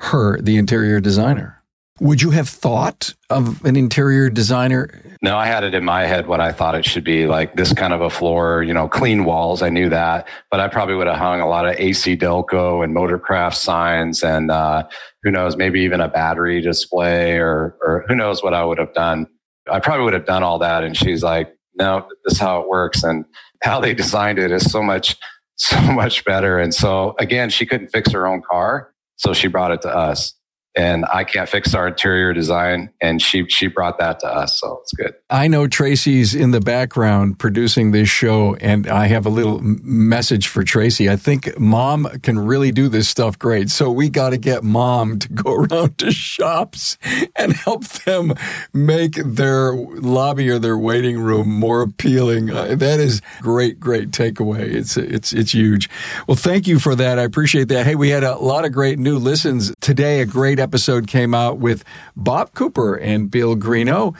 her, 0.00 0.40
the 0.40 0.56
interior 0.56 1.00
designer. 1.00 1.62
Would 2.00 2.22
you 2.22 2.30
have 2.30 2.48
thought 2.48 3.14
of 3.28 3.62
an 3.66 3.76
interior 3.76 4.30
designer? 4.30 4.88
No, 5.20 5.36
I 5.36 5.46
had 5.46 5.64
it 5.64 5.74
in 5.74 5.84
my 5.84 6.06
head 6.06 6.26
what 6.26 6.40
I 6.40 6.50
thought 6.50 6.74
it 6.74 6.86
should 6.86 7.04
be 7.04 7.26
like 7.26 7.56
this 7.56 7.74
kind 7.74 7.92
of 7.92 8.00
a 8.00 8.08
floor, 8.08 8.62
you 8.62 8.72
know, 8.72 8.88
clean 8.88 9.24
walls. 9.26 9.60
I 9.60 9.68
knew 9.68 9.90
that, 9.90 10.26
but 10.50 10.60
I 10.60 10.68
probably 10.68 10.94
would 10.94 11.06
have 11.06 11.18
hung 11.18 11.42
a 11.42 11.48
lot 11.48 11.66
of 11.66 11.74
AC 11.78 12.16
Delco 12.16 12.82
and 12.82 12.96
Motorcraft 12.96 13.54
signs 13.54 14.22
and, 14.22 14.50
uh, 14.50 14.84
who 15.22 15.30
knows, 15.30 15.58
maybe 15.58 15.80
even 15.82 16.00
a 16.00 16.08
battery 16.08 16.62
display 16.62 17.36
or, 17.36 17.76
or 17.82 18.06
who 18.08 18.14
knows 18.14 18.42
what 18.42 18.54
I 18.54 18.64
would 18.64 18.78
have 18.78 18.94
done. 18.94 19.26
I 19.70 19.80
probably 19.80 20.06
would 20.06 20.14
have 20.14 20.24
done 20.24 20.42
all 20.42 20.58
that. 20.60 20.82
And 20.82 20.96
she's 20.96 21.22
like, 21.22 21.54
no, 21.74 22.08
this 22.24 22.34
is 22.34 22.40
how 22.40 22.62
it 22.62 22.68
works. 22.68 23.04
And 23.04 23.26
how 23.62 23.78
they 23.78 23.92
designed 23.92 24.38
it 24.38 24.50
is 24.50 24.70
so 24.70 24.82
much, 24.82 25.18
so 25.56 25.78
much 25.92 26.24
better. 26.24 26.58
And 26.58 26.72
so 26.72 27.14
again, 27.18 27.50
she 27.50 27.66
couldn't 27.66 27.88
fix 27.88 28.10
her 28.12 28.26
own 28.26 28.40
car. 28.40 28.94
So 29.20 29.34
she 29.34 29.48
brought 29.48 29.70
it 29.70 29.82
to 29.82 29.94
us 29.94 30.34
and 30.76 31.04
I 31.12 31.24
can't 31.24 31.48
fix 31.48 31.74
our 31.74 31.88
interior 31.88 32.32
design. 32.32 32.90
And 33.00 33.20
she 33.20 33.46
she 33.48 33.66
brought 33.66 33.98
that 33.98 34.20
to 34.20 34.26
us, 34.26 34.60
so 34.60 34.80
it's 34.82 34.92
good. 34.92 35.14
I 35.28 35.48
know 35.48 35.66
Tracy's 35.66 36.34
in 36.34 36.50
the 36.50 36.60
background 36.60 37.38
producing 37.38 37.90
this 37.90 38.08
show, 38.08 38.54
and 38.60 38.86
I 38.86 39.06
have 39.06 39.26
a 39.26 39.30
little 39.30 39.60
message 39.62 40.48
for 40.48 40.62
Tracy. 40.62 41.10
I 41.10 41.16
think 41.16 41.58
Mom 41.58 42.06
can 42.22 42.38
really 42.38 42.72
do 42.72 42.88
this 42.88 43.08
stuff 43.08 43.38
great, 43.38 43.70
so 43.70 43.90
we 43.90 44.08
got 44.08 44.30
to 44.30 44.38
get 44.38 44.62
Mom 44.62 45.18
to 45.18 45.28
go 45.32 45.54
around 45.70 45.98
to 45.98 46.12
shops 46.12 46.98
and 47.36 47.52
help 47.52 47.84
them 47.84 48.34
make 48.72 49.14
their 49.14 49.72
lobby 49.74 50.50
or 50.50 50.58
their 50.58 50.78
waiting 50.78 51.18
room 51.18 51.48
more 51.48 51.82
appealing. 51.82 52.50
Uh, 52.50 52.74
that 52.76 53.00
is 53.00 53.20
great, 53.40 53.80
great 53.80 54.10
takeaway. 54.10 54.60
It's 54.60 54.96
it's 54.96 55.32
it's 55.32 55.52
huge. 55.52 55.90
Well, 56.26 56.36
thank 56.36 56.66
you 56.66 56.78
for 56.78 56.94
that. 56.94 57.18
I 57.18 57.22
appreciate 57.22 57.68
that. 57.68 57.86
Hey, 57.86 57.94
we 57.94 58.10
had 58.10 58.22
a 58.22 58.36
lot 58.36 58.64
of 58.64 58.72
great 58.72 58.98
new 58.98 59.18
listens 59.18 59.72
today. 59.80 60.20
A 60.20 60.26
great 60.26 60.58
episode 60.58 61.06
came 61.06 61.34
out 61.34 61.58
with 61.58 61.84
Bob 62.16 62.54
Cooper 62.54 62.94
and 62.94 63.30
Bill 63.30 63.56
Greeno. 63.56 64.14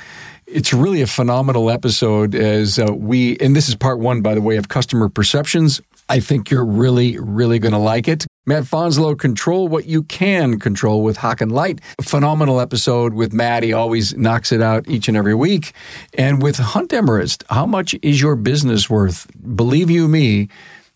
It's 0.47 0.73
really 0.73 1.01
a 1.01 1.07
phenomenal 1.07 1.71
episode 1.71 2.35
as 2.35 2.79
uh, 2.79 2.93
we, 2.93 3.37
and 3.39 3.55
this 3.55 3.69
is 3.69 3.77
part 3.77 4.01
one, 4.01 4.21
by 4.21 4.35
the 4.35 4.41
way, 4.41 4.57
of 4.57 4.69
customer 4.69 5.09
perceptions. 5.09 5.81
I 6.09 6.19
think 6.19 6.51
you're 6.51 6.65
really, 6.65 7.19
really 7.21 7.61
going 7.61 7.73
to 7.73 7.79
like 7.79 8.09
it. 8.09 8.27
Matt 8.45 8.65
Fanslow, 8.65 9.17
control 9.17 9.69
what 9.69 9.87
you 9.87 10.03
can 10.03 10.59
control 10.59 11.05
with 11.05 11.19
Hawk 11.19 11.41
and 11.41 11.53
Light. 11.53 11.81
Phenomenal 12.03 12.61
episode 12.61 13.15
with 13.15 13.33
Matt. 13.33 13.63
He 13.63 13.73
always 13.73 14.17
knocks 14.17 14.51
it 14.51 14.61
out 14.61 14.89
each 14.89 15.07
and 15.07 15.17
every 15.17 15.37
week. 15.37 15.73
And 16.15 16.43
with 16.43 16.57
Hunt 16.57 16.91
Emerist, 16.91 17.45
how 17.49 17.65
much 17.65 17.95
is 18.03 18.21
your 18.21 18.35
business 18.35 18.91
worth? 18.91 19.31
Believe 19.55 19.89
you 19.89 20.09
me, 20.09 20.49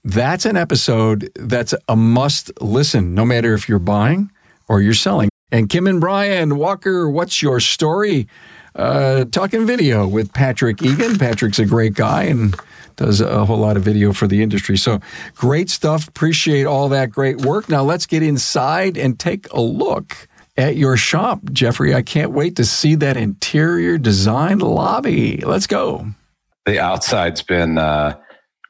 that's 0.02 0.46
an 0.46 0.56
episode 0.56 1.30
that's 1.36 1.74
a 1.88 1.94
must 1.94 2.50
listen, 2.60 3.14
no 3.14 3.24
matter 3.24 3.54
if 3.54 3.68
you're 3.68 3.78
buying 3.78 4.32
or 4.68 4.80
you're 4.80 4.94
selling. 4.94 5.28
And 5.50 5.68
Kim 5.68 5.86
and 5.86 6.00
Brian 6.00 6.56
Walker, 6.56 7.08
what's 7.08 7.40
your 7.42 7.60
story? 7.60 8.26
Uh, 8.74 9.24
talking 9.26 9.66
video 9.66 10.06
with 10.06 10.32
Patrick 10.32 10.82
Egan. 10.82 11.16
Patrick's 11.18 11.60
a 11.60 11.66
great 11.66 11.94
guy 11.94 12.24
and 12.24 12.56
does 12.96 13.20
a 13.20 13.44
whole 13.44 13.58
lot 13.58 13.76
of 13.76 13.82
video 13.82 14.12
for 14.12 14.26
the 14.26 14.42
industry. 14.42 14.76
So 14.76 15.00
great 15.34 15.70
stuff. 15.70 16.08
Appreciate 16.08 16.66
all 16.66 16.88
that 16.88 17.10
great 17.10 17.42
work. 17.42 17.68
Now 17.68 17.82
let's 17.84 18.06
get 18.06 18.22
inside 18.22 18.96
and 18.96 19.18
take 19.18 19.50
a 19.52 19.60
look 19.60 20.28
at 20.56 20.76
your 20.76 20.96
shop, 20.96 21.40
Jeffrey. 21.52 21.94
I 21.94 22.02
can't 22.02 22.32
wait 22.32 22.56
to 22.56 22.64
see 22.64 22.94
that 22.96 23.16
interior 23.16 23.98
design 23.98 24.58
lobby. 24.58 25.38
Let's 25.38 25.66
go. 25.66 26.06
The 26.66 26.78
outside's 26.80 27.42
been 27.42 27.78
uh, 27.78 28.18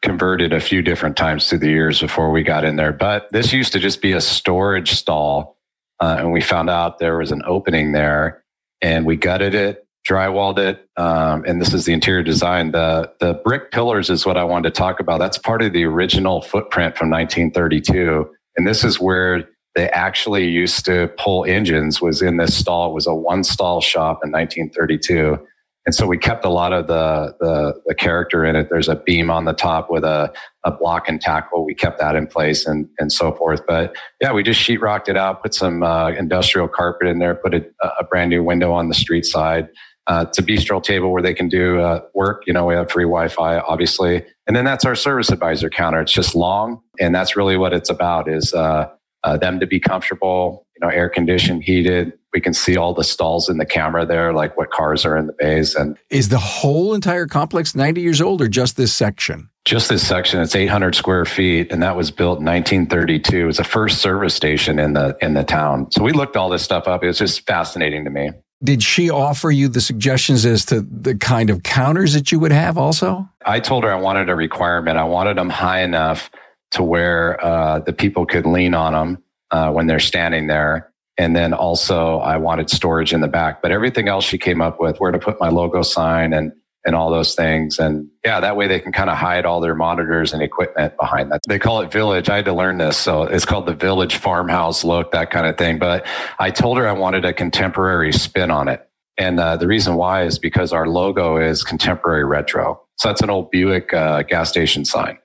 converted 0.03 0.53
a 0.53 0.61
few 0.61 0.83
different 0.83 1.17
times 1.17 1.49
through 1.49 1.61
the 1.61 1.69
years 1.69 2.01
before 2.01 2.31
we 2.31 2.43
got 2.43 2.65
in 2.65 2.77
there, 2.77 2.93
but 2.93 3.31
this 3.31 3.53
used 3.53 3.73
to 3.73 3.79
just 3.79 4.03
be 4.03 4.13
a 4.13 4.21
storage 4.21 4.93
stall 4.93 5.54
uh, 6.01 6.17
and 6.19 6.33
we 6.33 6.41
found 6.41 6.71
out 6.71 6.99
there 6.99 7.19
was 7.19 7.33
an 7.33 7.43
opening 7.47 7.93
there, 7.93 8.43
and 8.81 9.07
we 9.07 9.17
gutted 9.17 9.55
it, 9.55 9.87
drywalled 10.09 10.59
it, 10.59 10.87
um, 10.97 11.45
and 11.47 11.61
this 11.61 11.73
is 11.73 11.85
the 11.85 11.93
interior 11.93 12.23
design. 12.23 12.73
The 12.73 13.13
the 13.21 13.35
brick 13.45 13.71
pillars 13.71 14.11
is 14.11 14.27
what 14.27 14.37
I 14.37 14.45
wanted 14.45 14.75
to 14.75 14.79
talk 14.79 15.01
about. 15.01 15.19
That's 15.19 15.39
part 15.39 15.63
of 15.63 15.73
the 15.73 15.85
original 15.85 16.43
footprint 16.43 16.97
from 16.97 17.11
1932, 17.11 18.31
and 18.57 18.67
this 18.67 18.85
is 18.85 19.01
where 19.01 19.49
they 19.75 19.89
actually 19.91 20.49
used 20.49 20.85
to 20.85 21.11
pull 21.19 21.45
engines. 21.45 22.01
Was 22.01 22.23
in 22.23 22.37
this 22.37 22.57
stall. 22.57 22.91
It 22.91 22.95
was 22.95 23.07
a 23.07 23.15
one 23.15 23.45
stall 23.45 23.81
shop 23.81 24.21
in 24.25 24.31
1932 24.31 25.39
and 25.87 25.95
so 25.95 26.07
we 26.07 26.17
kept 26.17 26.45
a 26.45 26.49
lot 26.49 26.73
of 26.73 26.87
the, 26.87 27.35
the, 27.41 27.75
the 27.87 27.95
character 27.95 28.45
in 28.45 28.57
it. 28.57 28.69
There's 28.71 28.89
a 28.89 28.97
beam 28.97 29.31
on 29.31 29.45
the 29.45 29.53
top 29.53 29.91
with 29.91 30.03
a, 30.03 30.33
a 30.65 30.71
block 30.71 31.09
and 31.09 31.21
tackle. 31.21 31.65
We 31.65 31.75
kept 31.75 31.99
that 32.01 32.17
in 32.17 32.27
place 32.27 32.67
and 32.67 32.89
and 32.99 33.13
so 33.13 33.33
forth. 33.33 33.61
But 33.67 33.95
yeah, 34.21 34.33
we 34.33 34.43
just 34.43 34.61
sheetrocked 34.61 35.09
it 35.09 35.17
out, 35.17 35.43
put 35.43 35.55
some 35.55 35.83
uh, 35.83 36.11
industrial 36.11 36.69
carpet 36.69 37.09
in 37.09 37.19
there, 37.19 37.35
put 37.35 37.55
a, 37.55 37.65
a, 38.01 38.05
brand 38.05 38.31
new 38.31 38.43
window 38.43 38.73
on 38.73 38.89
the 38.89 38.95
street 38.95 39.27
side. 39.27 39.69
Uh, 40.07 40.25
it's 40.29 40.39
a 40.39 40.43
bistro 40.43 40.83
table 40.83 41.13
where 41.13 41.23
they 41.23 41.35
can 41.35 41.49
do 41.49 41.81
uh, 41.81 42.01
work. 42.15 42.45
You 42.47 42.53
know, 42.53 42.67
we 42.67 42.75
have 42.75 42.91
free 42.91 43.05
Wi-Fi, 43.05 43.59
obviously, 43.59 44.25
and 44.47 44.55
then 44.55 44.65
that's 44.65 44.85
our 44.85 44.95
service 44.95 45.31
advisor 45.31 45.71
counter. 45.71 46.01
It's 46.01 46.13
just 46.13 46.35
long, 46.35 46.81
and 47.01 47.15
that's 47.15 47.37
really 47.37 47.57
what 47.57 47.73
it's 47.73 47.91
about: 47.91 48.29
is 48.29 48.53
uh, 48.55 48.89
uh, 49.25 49.37
them 49.37 49.61
to 49.61 49.67
be 49.67 49.81
comfortable, 49.81 50.67
you 50.77 50.87
know, 50.87 50.93
air 50.93 51.09
conditioned, 51.09 51.63
heated. 51.63 52.13
We 52.35 52.41
can 52.41 52.53
see 52.53 52.77
all 52.77 52.93
the 52.93 53.05
stalls 53.05 53.49
in 53.49 53.59
the 53.59 53.65
camera 53.65 54.05
there, 54.05 54.33
like 54.33 54.57
what 54.57 54.71
cars 54.71 55.07
are 55.07 55.17
in 55.17 55.29
the 55.29 55.35
bays. 55.39 55.75
And 55.77 55.97
is 56.11 56.29
the 56.29 56.39
whole 56.39 56.93
entire 56.93 57.27
complex 57.27 57.75
90 57.75 58.01
years 58.01 58.21
old 58.21 58.43
or 58.43 58.49
just 58.49 58.77
this 58.77 58.93
section? 58.93 59.49
Just 59.65 59.89
this 59.89 60.07
section. 60.07 60.41
It's 60.41 60.55
800 60.55 60.95
square 60.95 61.25
feet, 61.25 61.73
and 61.73 61.83
that 61.83 61.97
was 61.97 62.11
built 62.11 62.41
in 62.41 62.45
1932. 62.45 63.39
It 63.39 63.45
was 63.45 63.57
the 63.57 63.65
first 63.65 64.03
service 64.03 64.35
station 64.35 64.79
in 64.79 64.93
the 64.93 65.17
in 65.23 65.35
the 65.35 65.45
town. 65.45 65.91
So 65.91 66.03
we 66.03 66.13
looked 66.13 66.37
all 66.37 66.51
this 66.51 66.63
stuff 66.63 66.87
up. 66.87 67.03
It 67.03 67.07
was 67.07 67.19
just 67.19 67.47
fascinating 67.47 68.05
to 68.05 68.11
me. 68.11 68.31
Did 68.63 68.83
she 68.83 69.11
offer 69.11 69.51
you 69.51 69.69
the 69.69 69.81
suggestions 69.81 70.45
as 70.45 70.65
to 70.67 70.81
the 70.81 71.15
kind 71.15 71.51
of 71.51 71.63
counters 71.63 72.15
that 72.15 72.33
you 72.33 72.39
would 72.41 72.53
have 72.53 72.77
also? 72.77 73.29
I 73.47 73.61
told 73.61 73.85
her 73.85 73.93
I 73.93 74.01
wanted 74.01 74.29
a 74.29 74.35
requirement. 74.35 74.99
I 74.99 75.05
wanted 75.05 75.37
them 75.37 75.51
high 75.51 75.83
enough 75.83 76.31
to 76.73 76.83
where 76.83 77.43
uh, 77.45 77.81
the 77.81 77.93
people 77.93 78.27
could 78.27 78.47
lean 78.47 78.75
on 78.75 78.93
them 78.93 79.23
uh, 79.51 79.71
when 79.71 79.87
they're 79.87 80.01
standing 80.01 80.47
there. 80.47 80.91
And 81.17 81.37
then 81.37 81.55
also, 81.55 82.19
I 82.19 82.39
wanted 82.39 82.71
storage 82.71 83.13
in 83.13 83.21
the 83.21 83.29
back. 83.29 83.63
But 83.63 83.71
everything 83.71 84.09
else 84.09 84.25
she 84.25 84.39
came 84.39 84.61
up 84.61 84.81
with, 84.81 84.99
where 84.99 85.13
to 85.13 85.19
put 85.19 85.41
my 85.41 85.49
logo 85.49 85.83
sign 85.83 86.33
and 86.33 86.53
and 86.85 86.95
all 86.95 87.11
those 87.11 87.35
things. 87.35 87.79
And 87.79 88.09
yeah, 88.25 88.41
that 88.41 88.57
way 88.57 88.69
they 88.69 88.79
can 88.79 88.93
kind 88.93 89.09
of 89.09 89.17
hide 89.17 89.47
all 89.47 89.61
their 89.61 89.75
monitors 89.75 90.33
and 90.33 90.43
equipment 90.43 90.95
behind 90.99 91.33
that. 91.33 91.41
They 91.49 91.59
call 91.59 91.81
it 91.81 91.91
village. 91.91 92.29
I 92.29 92.37
had 92.37 92.45
to 92.45 92.53
learn 92.53 92.79
this. 92.79 92.99
So 92.99 93.23
it's 93.23 93.45
called 93.45 93.67
the 93.67 93.75
village 93.75 94.17
farmhouse 94.17 94.85
look, 94.85 95.13
that 95.13 95.31
kind 95.31 95.47
of 95.47 95.57
thing. 95.57 95.79
But 95.79 96.07
I 96.39 96.51
told 96.51 96.77
her 96.79 96.87
I 96.87 96.93
wanted 96.93 97.25
a 97.25 97.33
contemporary 97.33 98.13
spin 98.13 98.51
on 98.51 98.69
it. 98.69 98.87
And 99.17 99.41
uh, 99.41 99.57
the 99.57 99.67
reason 99.67 99.95
why 99.95 100.25
is 100.25 100.39
because 100.39 100.73
our 100.73 100.87
logo 100.87 101.37
is 101.37 101.63
contemporary 101.63 102.25
retro. 102.25 102.83
So 102.97 103.09
that's 103.09 103.23
an 103.23 103.31
old 103.31 103.51
Buick 103.51 103.95
uh, 103.95 104.23
gas 104.23 104.51
station 104.51 104.85
sign. 104.85 105.19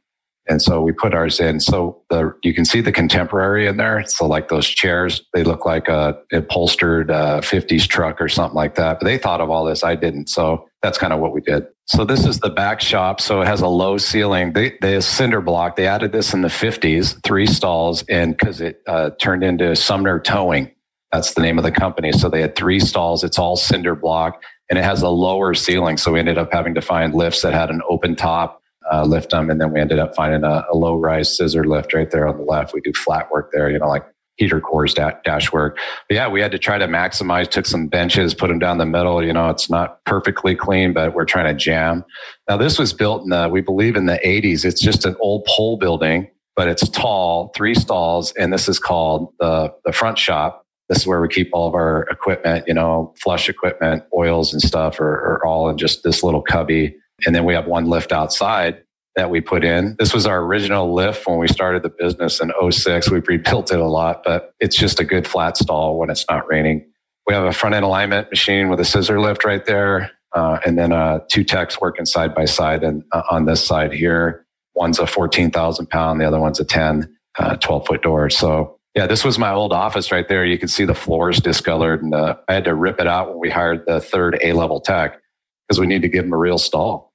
And 0.50 0.62
so 0.62 0.82
we 0.82 0.92
put 0.92 1.14
ours 1.14 1.40
in. 1.40 1.60
So 1.60 2.02
the 2.10 2.34
you 2.44 2.56
can 2.56 2.66
see 2.66 2.82
the 2.82 2.92
contemporary 2.92 3.68
in 3.68 3.78
there. 3.78 4.04
So 4.08 4.26
like 4.26 4.50
those 4.50 4.68
chairs, 4.68 5.22
they 5.34 5.44
look 5.44 5.64
like 5.64 5.88
a 5.88 6.18
upholstered 6.34 7.12
uh, 7.12 7.42
50s 7.42 7.88
truck 7.88 8.20
or 8.20 8.28
something 8.28 8.56
like 8.56 8.74
that. 8.76 9.00
But 9.00 9.06
they 9.06 9.20
thought 9.20 9.42
of 9.42 9.52
all 9.52 9.64
this. 9.64 9.84
I 9.84 9.96
didn't. 9.96 10.28
So 10.28 10.68
that's 10.82 10.98
kind 10.98 11.14
of 11.14 11.20
what 11.20 11.34
we 11.34 11.42
did. 11.42 11.68
So 11.86 12.04
this 12.04 12.26
is 12.26 12.40
the 12.40 12.50
back 12.50 12.82
shop. 12.82 13.22
So 13.22 13.42
it 13.42 13.48
has 13.48 13.62
a 13.62 13.68
low 13.68 13.98
ceiling. 13.98 14.54
They, 14.54 14.76
they 14.82 15.00
cinder 15.02 15.42
block. 15.42 15.76
They 15.76 15.88
added 15.88 16.12
this 16.12 16.34
in 16.34 16.42
the 16.42 16.48
50s, 16.48 17.22
three 17.24 17.46
stalls, 17.46 18.04
and 18.10 18.36
because 18.36 18.60
it 18.60 18.82
uh, 18.88 19.12
turned 19.20 19.44
into 19.44 19.76
Sumner 19.76 20.20
Towing. 20.20 20.72
That's 21.12 21.34
the 21.34 21.42
name 21.42 21.58
of 21.58 21.64
the 21.64 21.72
company. 21.72 22.12
So 22.12 22.30
they 22.30 22.42
had 22.42 22.56
three 22.56 22.80
stalls. 22.80 23.24
It's 23.24 23.40
all 23.40 23.56
cinder 23.56 23.96
block 23.96 24.42
and 24.70 24.78
it 24.78 24.84
has 24.84 25.02
a 25.02 25.10
lower 25.10 25.54
ceiling. 25.54 25.98
So 25.98 26.12
we 26.12 26.20
ended 26.20 26.38
up 26.38 26.50
having 26.52 26.76
to 26.76 26.82
find 26.82 27.14
lifts 27.14 27.42
that 27.42 27.54
had 27.54 27.70
an 27.70 27.82
open 27.90 28.16
top 28.16 28.59
uh, 28.92 29.04
lift 29.04 29.32
them. 29.32 29.50
And 29.50 29.60
then 29.60 29.74
we 29.74 29.80
ended 29.80 30.00
up 30.00 30.16
finding 30.16 30.44
a, 30.44 30.66
a, 30.72 30.76
low 30.76 30.96
rise 30.96 31.36
scissor 31.36 31.66
lift 31.66 31.94
right 31.94 32.10
there 32.10 32.28
on 32.28 32.38
the 32.38 32.44
left. 32.44 32.74
We 32.74 32.82
do 32.82 32.94
flat 32.94 33.32
work 33.32 33.52
there, 33.52 33.70
you 33.70 33.80
know, 33.80 33.88
like 33.88 34.06
heater 34.38 34.62
cores, 34.62 34.94
da- 34.94 35.20
dash 35.24 35.52
work. 35.52 35.78
But 36.08 36.16
yeah, 36.16 36.28
we 36.30 36.42
had 36.42 36.52
to 36.54 36.58
try 36.58 36.78
to 36.78 36.88
maximize, 36.88 37.50
took 37.50 37.66
some 37.66 37.88
benches, 37.88 38.34
put 38.34 38.48
them 38.48 38.58
down 38.58 38.78
the 38.78 38.86
middle. 38.86 39.24
You 39.24 39.34
know, 39.34 39.50
it's 39.50 39.70
not 39.70 40.04
perfectly 40.06 40.56
clean, 40.56 40.94
but 40.94 41.14
we're 41.14 41.26
trying 41.26 41.46
to 41.46 41.54
jam. 41.54 42.06
Now, 42.48 42.58
this 42.58 42.80
was 42.80 42.94
built 42.94 43.24
in 43.24 43.30
the, 43.30 43.50
we 43.50 43.62
believe 43.62 43.96
in 43.96 44.06
the 44.06 44.20
80s. 44.26 44.66
It's 44.66 44.82
just 44.82 45.06
an 45.06 45.16
old 45.20 45.46
pole 45.46 45.78
building, 45.78 46.30
but 46.56 46.70
it's 46.70 46.88
tall, 46.90 47.52
three 47.56 47.76
stalls. 47.76 48.32
And 48.34 48.52
this 48.52 48.70
is 48.70 48.80
called 48.80 49.34
the, 49.40 49.74
the 49.86 49.92
front 49.92 50.18
shop. 50.18 50.66
This 50.88 51.00
is 51.00 51.08
where 51.08 51.22
we 51.22 51.28
keep 51.28 51.50
all 51.54 51.68
of 51.68 51.76
our 51.76 52.08
equipment, 52.10 52.66
you 52.68 52.74
know, 52.74 53.14
flush 53.22 53.48
equipment, 53.48 54.04
oils 54.18 54.54
and 54.54 54.62
stuff 54.62 55.00
are, 55.00 55.36
are 55.36 55.46
all 55.46 55.70
in 55.70 55.78
just 55.78 56.04
this 56.04 56.24
little 56.24 56.42
cubby 56.42 56.96
and 57.26 57.36
then 57.36 57.46
we 57.46 57.54
have 57.54 57.68
one 57.68 57.86
lift 57.86 58.12
outside 58.12 58.84
that 59.16 59.30
we 59.30 59.42
put 59.42 59.64
in. 59.64 59.96
This 60.00 60.14
was 60.14 60.26
our 60.26 60.40
original 60.40 60.94
lift 60.94 61.28
when 61.28 61.40
we 61.40 61.48
started 61.48 61.84
the 61.84 61.90
business 61.90 62.40
in 62.40 62.52
06. 62.72 63.12
We've 63.12 63.28
rebuilt 63.28 63.72
it 63.72 63.80
a 63.80 63.88
lot, 63.88 64.24
but 64.24 64.54
it's 64.60 64.78
just 64.78 65.00
a 65.00 65.04
good 65.04 65.28
flat 65.28 65.58
stall 65.58 65.98
when 65.98 66.10
it's 66.10 66.26
not 66.30 66.48
raining. 66.48 66.90
We 67.28 67.34
have 67.34 67.44
a 67.44 67.52
front 67.52 67.76
end 67.76 67.86
alignment 67.86 68.30
machine 68.30 68.70
with 68.70 68.80
a 68.80 68.86
scissor 68.86 69.20
lift 69.20 69.44
right 69.44 69.66
there. 69.66 70.12
Uh, 70.34 70.60
and 70.66 70.78
then 70.78 70.92
uh, 70.92 71.20
two 71.28 71.44
techs 71.44 71.82
working 71.82 72.06
side 72.06 72.36
by 72.36 72.46
side. 72.46 72.84
And 72.84 73.04
uh, 73.12 73.24
on 73.32 73.46
this 73.46 73.64
side 73.66 73.92
here, 73.92 74.46
one's 74.76 75.00
a 75.00 75.08
14,000 75.08 75.90
pound, 75.90 76.22
the 76.22 76.26
other 76.26 76.40
one's 76.40 76.60
a 76.60 76.66
10, 76.66 77.14
uh, 77.40 77.56
12 77.58 77.88
foot 77.88 78.02
door. 78.04 78.30
So 78.30 78.80
yeah, 78.96 79.08
this 79.08 79.24
was 79.24 79.38
my 79.38 79.52
old 79.52 79.74
office 79.74 80.12
right 80.12 80.28
there. 80.28 80.46
You 80.46 80.58
can 80.58 80.68
see 80.68 80.86
the 80.86 80.96
floors 80.96 81.40
discolored 81.40 82.04
and 82.04 82.14
uh, 82.14 82.36
I 82.48 82.54
had 82.54 82.64
to 82.66 82.76
rip 82.76 83.00
it 83.00 83.08
out 83.08 83.30
when 83.30 83.40
we 83.40 83.50
hired 83.50 83.86
the 83.86 84.00
third 84.00 84.40
A 84.42 84.54
level 84.54 84.80
tech 84.80 85.20
because 85.68 85.80
we 85.80 85.88
need 85.88 86.04
to 86.04 86.10
give 86.10 86.24
them 86.24 86.34
a 86.34 86.38
real 86.38 86.58
stall. 86.58 87.09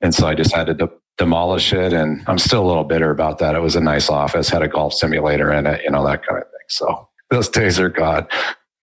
And 0.00 0.14
so 0.14 0.26
I 0.26 0.34
just 0.34 0.54
had 0.54 0.66
to 0.66 0.74
de- 0.74 0.90
demolish 1.18 1.72
it. 1.72 1.92
And 1.92 2.22
I'm 2.26 2.38
still 2.38 2.64
a 2.64 2.68
little 2.68 2.84
bitter 2.84 3.10
about 3.10 3.38
that. 3.38 3.54
It 3.54 3.60
was 3.60 3.76
a 3.76 3.80
nice 3.80 4.08
office, 4.08 4.48
had 4.48 4.62
a 4.62 4.68
golf 4.68 4.94
simulator 4.94 5.52
in 5.52 5.66
it, 5.66 5.82
you 5.84 5.90
know, 5.90 6.04
that 6.06 6.26
kind 6.26 6.40
of 6.40 6.48
thing. 6.48 6.66
So 6.68 7.08
those 7.30 7.48
days 7.48 7.78
are 7.78 7.90
gone. 7.90 8.26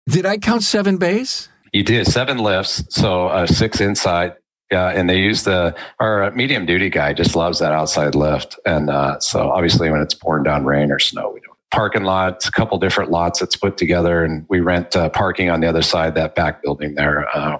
Did 0.08 0.26
I 0.26 0.38
count 0.38 0.62
seven 0.62 0.96
bays? 0.96 1.48
You 1.72 1.82
did 1.82 2.06
seven 2.06 2.38
lifts. 2.38 2.84
So 2.90 3.28
uh, 3.28 3.46
six 3.46 3.80
inside. 3.80 4.34
Yeah. 4.70 4.88
And 4.88 5.08
they 5.08 5.18
use 5.18 5.44
the, 5.44 5.76
our 6.00 6.30
medium 6.32 6.66
duty 6.66 6.90
guy 6.90 7.12
just 7.12 7.36
loves 7.36 7.58
that 7.60 7.72
outside 7.72 8.14
lift. 8.14 8.58
And 8.66 8.90
uh, 8.90 9.20
so 9.20 9.50
obviously 9.50 9.90
when 9.90 10.00
it's 10.00 10.14
pouring 10.14 10.42
down 10.42 10.64
rain 10.64 10.90
or 10.90 10.98
snow, 10.98 11.30
we 11.32 11.40
don't. 11.40 11.54
Parking 11.70 12.04
lots, 12.04 12.46
a 12.46 12.52
couple 12.52 12.78
different 12.78 13.10
lots 13.10 13.40
that's 13.40 13.56
put 13.56 13.76
together, 13.76 14.24
and 14.24 14.46
we 14.48 14.60
rent 14.60 14.94
uh, 14.94 15.08
parking 15.08 15.50
on 15.50 15.60
the 15.60 15.66
other 15.66 15.82
side, 15.82 16.14
that 16.14 16.36
back 16.36 16.62
building 16.62 16.94
there, 16.94 17.26
uh, 17.36 17.58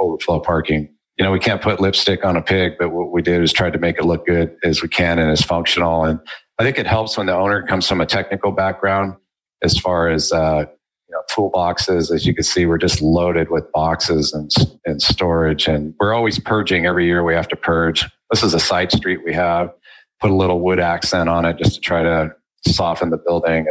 overflow 0.00 0.40
parking 0.40 0.92
you 1.22 1.28
know, 1.28 1.30
we 1.30 1.38
can't 1.38 1.62
put 1.62 1.78
lipstick 1.78 2.24
on 2.24 2.34
a 2.34 2.42
pig, 2.42 2.72
but 2.80 2.88
what 2.88 3.12
we 3.12 3.22
did 3.22 3.44
is 3.44 3.52
try 3.52 3.70
to 3.70 3.78
make 3.78 3.96
it 3.96 4.04
look 4.04 4.26
good 4.26 4.56
as 4.64 4.82
we 4.82 4.88
can 4.88 5.20
and 5.20 5.30
as 5.30 5.40
functional. 5.40 6.02
And 6.02 6.18
I 6.58 6.64
think 6.64 6.80
it 6.80 6.86
helps 6.88 7.16
when 7.16 7.26
the 7.26 7.32
owner 7.32 7.64
comes 7.64 7.86
from 7.86 8.00
a 8.00 8.06
technical 8.06 8.50
background 8.50 9.14
as 9.62 9.78
far 9.78 10.08
as, 10.08 10.32
uh, 10.32 10.64
you 11.08 11.14
know, 11.14 11.22
toolboxes. 11.30 12.12
As 12.12 12.26
you 12.26 12.34
can 12.34 12.42
see, 12.42 12.66
we're 12.66 12.76
just 12.76 13.00
loaded 13.00 13.50
with 13.50 13.70
boxes 13.70 14.32
and, 14.32 14.50
and 14.84 15.00
storage. 15.00 15.68
And 15.68 15.94
we're 16.00 16.12
always 16.12 16.40
purging 16.40 16.86
every 16.86 17.06
year. 17.06 17.22
We 17.22 17.34
have 17.34 17.46
to 17.50 17.56
purge. 17.56 18.04
This 18.32 18.42
is 18.42 18.52
a 18.52 18.58
side 18.58 18.90
street 18.90 19.20
we 19.24 19.32
have. 19.32 19.72
Put 20.18 20.32
a 20.32 20.34
little 20.34 20.58
wood 20.58 20.80
accent 20.80 21.28
on 21.28 21.44
it 21.44 21.56
just 21.56 21.76
to 21.76 21.80
try 21.80 22.02
to 22.02 22.34
soften 22.66 23.10
the 23.10 23.16
building. 23.16 23.68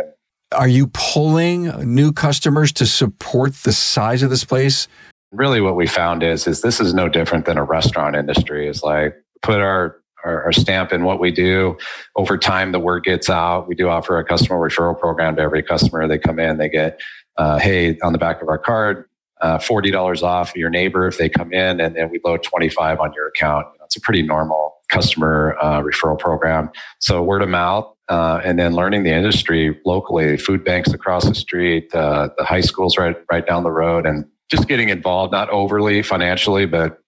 Are 0.54 0.70
you 0.70 0.88
pulling 0.94 1.64
new 1.94 2.14
customers 2.14 2.72
to 2.74 2.86
support 2.86 3.56
the 3.56 3.74
size 3.74 4.24
of 4.24 4.30
this 4.30 4.46
place? 4.46 4.88
Really 5.32 5.62
what 5.62 5.76
we 5.76 5.88
found 5.88 6.24
is 6.24 6.48
is 6.48 6.62
this 6.62 6.80
is 6.80 6.94
no 6.94 7.08
different 7.08 7.46
than 7.46 7.58
a 7.58 7.64
restaurant 7.64 8.16
industry. 8.16 8.68
Is 8.68 8.84
like 8.84 9.16
put 9.42 9.60
our, 9.60 9.98
our, 10.24 10.52
stamp 10.52 10.92
in 10.94 11.04
what 11.04 11.20
we 11.20 11.32
do. 11.32 11.78
Over 12.16 12.38
time 12.38 12.72
the 12.72 12.80
word 12.80 13.04
gets 13.04 13.30
out. 13.30 13.68
We 13.68 13.76
do 13.76 13.90
offer 13.90 14.18
a 14.20 14.24
customer 14.24 14.60
referral 14.60 14.98
program 15.00 15.36
to 15.38 15.42
every 15.42 15.64
customer. 15.64 16.08
They 16.08 16.20
come 16.20 16.40
in 16.40 16.58
they 16.58 16.70
get 16.70 17.00
uh, 17.38 17.60
hey 17.60 17.98
on 18.00 18.12
the 18.14 18.20
back 18.20 18.42
of 18.42 18.50
our 18.50 18.60
card 18.60 19.06
uh, 19.42 19.58
$40 19.58 20.22
off 20.22 20.56
your 20.56 20.70
neighbor 20.70 21.08
if 21.08 21.18
they 21.18 21.28
come 21.28 21.52
in 21.52 21.82
and 21.82 21.96
then 21.96 22.10
we 22.12 22.20
load 22.24 22.44
25 22.44 23.00
on 23.00 23.12
your 23.14 23.28
account. 23.28 23.66
It's 23.84 23.96
a 23.96 24.02
pretty 24.02 24.22
normal 24.22 24.76
customer 24.90 25.58
uh, 25.62 25.82
referral 25.82 26.18
program. 26.18 26.70
So 27.00 27.24
word 27.24 27.42
of 27.42 27.50
mouth 27.50 27.92
uh, 28.08 28.42
and 28.44 28.60
then 28.60 28.74
learning 28.76 29.04
the 29.04 29.12
industry 29.12 29.78
locally. 29.86 30.38
Food 30.38 30.64
banks 30.64 30.94
across 30.94 31.26
the 31.26 31.36
street 31.36 31.94
uh, 31.96 32.30
the 32.38 32.46
high 32.46 32.62
schools 32.62 32.98
right 32.98 33.16
right 33.32 33.46
down 33.46 33.64
the 33.64 33.72
road 33.72 34.06
and 34.06 34.26
just 34.52 34.68
getting 34.68 34.90
involved, 34.90 35.32
not 35.32 35.50
overly 35.50 36.04
financially, 36.04 36.66
but 36.66 37.00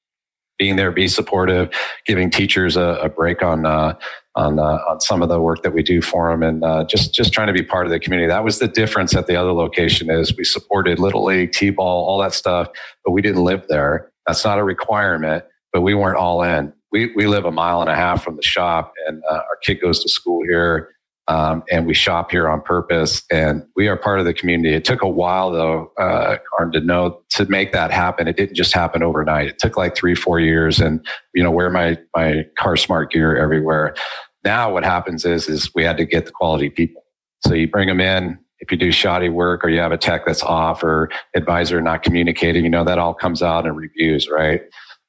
being 0.57 0.75
there, 0.75 0.91
be 0.91 1.07
supportive, 1.07 1.69
giving 2.05 2.29
teachers 2.29 2.77
a, 2.77 2.99
a 3.01 3.09
break 3.09 3.43
on 3.43 3.65
uh, 3.65 3.95
on 4.35 4.59
uh, 4.59 4.79
on 4.89 5.01
some 5.01 5.21
of 5.21 5.29
the 5.29 5.39
work 5.41 5.63
that 5.63 5.73
we 5.73 5.83
do 5.83 6.01
for 6.01 6.31
them, 6.31 6.41
and 6.43 6.63
uh, 6.63 6.85
just 6.85 7.13
just 7.13 7.33
trying 7.33 7.47
to 7.47 7.53
be 7.53 7.63
part 7.63 7.85
of 7.85 7.91
the 7.91 7.99
community. 7.99 8.27
That 8.27 8.43
was 8.43 8.59
the 8.59 8.67
difference 8.67 9.15
at 9.15 9.27
the 9.27 9.35
other 9.35 9.51
location 9.51 10.09
is 10.09 10.35
we 10.35 10.43
supported 10.43 10.99
little 10.99 11.25
league, 11.25 11.51
t-ball, 11.51 12.05
all 12.05 12.19
that 12.19 12.33
stuff, 12.33 12.69
but 13.03 13.11
we 13.11 13.21
didn't 13.21 13.43
live 13.43 13.65
there. 13.67 14.11
That's 14.27 14.45
not 14.45 14.57
a 14.59 14.63
requirement, 14.63 15.43
but 15.73 15.81
we 15.81 15.93
weren't 15.93 16.17
all 16.17 16.43
in. 16.43 16.73
We 16.91 17.11
we 17.15 17.27
live 17.27 17.45
a 17.45 17.51
mile 17.51 17.81
and 17.81 17.89
a 17.89 17.95
half 17.95 18.23
from 18.23 18.35
the 18.37 18.43
shop, 18.43 18.93
and 19.07 19.21
uh, 19.29 19.33
our 19.33 19.57
kid 19.63 19.81
goes 19.81 20.01
to 20.03 20.09
school 20.09 20.43
here. 20.43 20.89
Um, 21.27 21.63
and 21.71 21.87
we 21.87 21.93
shop 21.93 22.31
here 22.31 22.49
on 22.49 22.61
purpose 22.61 23.23
and 23.31 23.63
we 23.77 23.87
are 23.87 23.95
part 23.95 24.19
of 24.19 24.25
the 24.25 24.33
community. 24.33 24.75
It 24.75 24.83
took 24.83 25.01
a 25.01 25.07
while 25.07 25.51
though, 25.51 25.91
uh, 25.97 26.37
to 26.73 26.81
know 26.81 27.21
to 27.29 27.45
make 27.45 27.71
that 27.71 27.91
happen. 27.91 28.27
It 28.27 28.35
didn't 28.35 28.55
just 28.55 28.73
happen 28.73 29.03
overnight. 29.03 29.47
It 29.47 29.59
took 29.59 29.77
like 29.77 29.95
three, 29.95 30.15
four 30.15 30.39
years 30.39 30.79
and, 30.79 31.05
you 31.33 31.41
know, 31.41 31.51
wear 31.51 31.69
my, 31.69 31.97
my 32.15 32.45
car 32.57 32.75
smart 32.75 33.11
gear 33.11 33.37
everywhere. 33.37 33.95
Now 34.43 34.73
what 34.73 34.83
happens 34.83 35.23
is, 35.23 35.47
is 35.47 35.73
we 35.73 35.83
had 35.83 35.97
to 35.97 36.05
get 36.05 36.25
the 36.25 36.31
quality 36.31 36.69
people. 36.69 37.03
So 37.45 37.53
you 37.53 37.67
bring 37.69 37.87
them 37.87 38.01
in. 38.01 38.37
If 38.59 38.71
you 38.71 38.77
do 38.77 38.91
shoddy 38.91 39.29
work 39.29 39.63
or 39.63 39.69
you 39.69 39.79
have 39.79 39.91
a 39.91 39.97
tech 39.97 40.25
that's 40.25 40.43
off 40.43 40.83
or 40.83 41.09
advisor 41.35 41.81
not 41.81 42.03
communicating, 42.03 42.63
you 42.63 42.69
know, 42.69 42.85
that 42.85 42.97
all 42.97 43.13
comes 43.13 43.41
out 43.41 43.65
in 43.65 43.75
reviews, 43.75 44.29
right? 44.29 44.61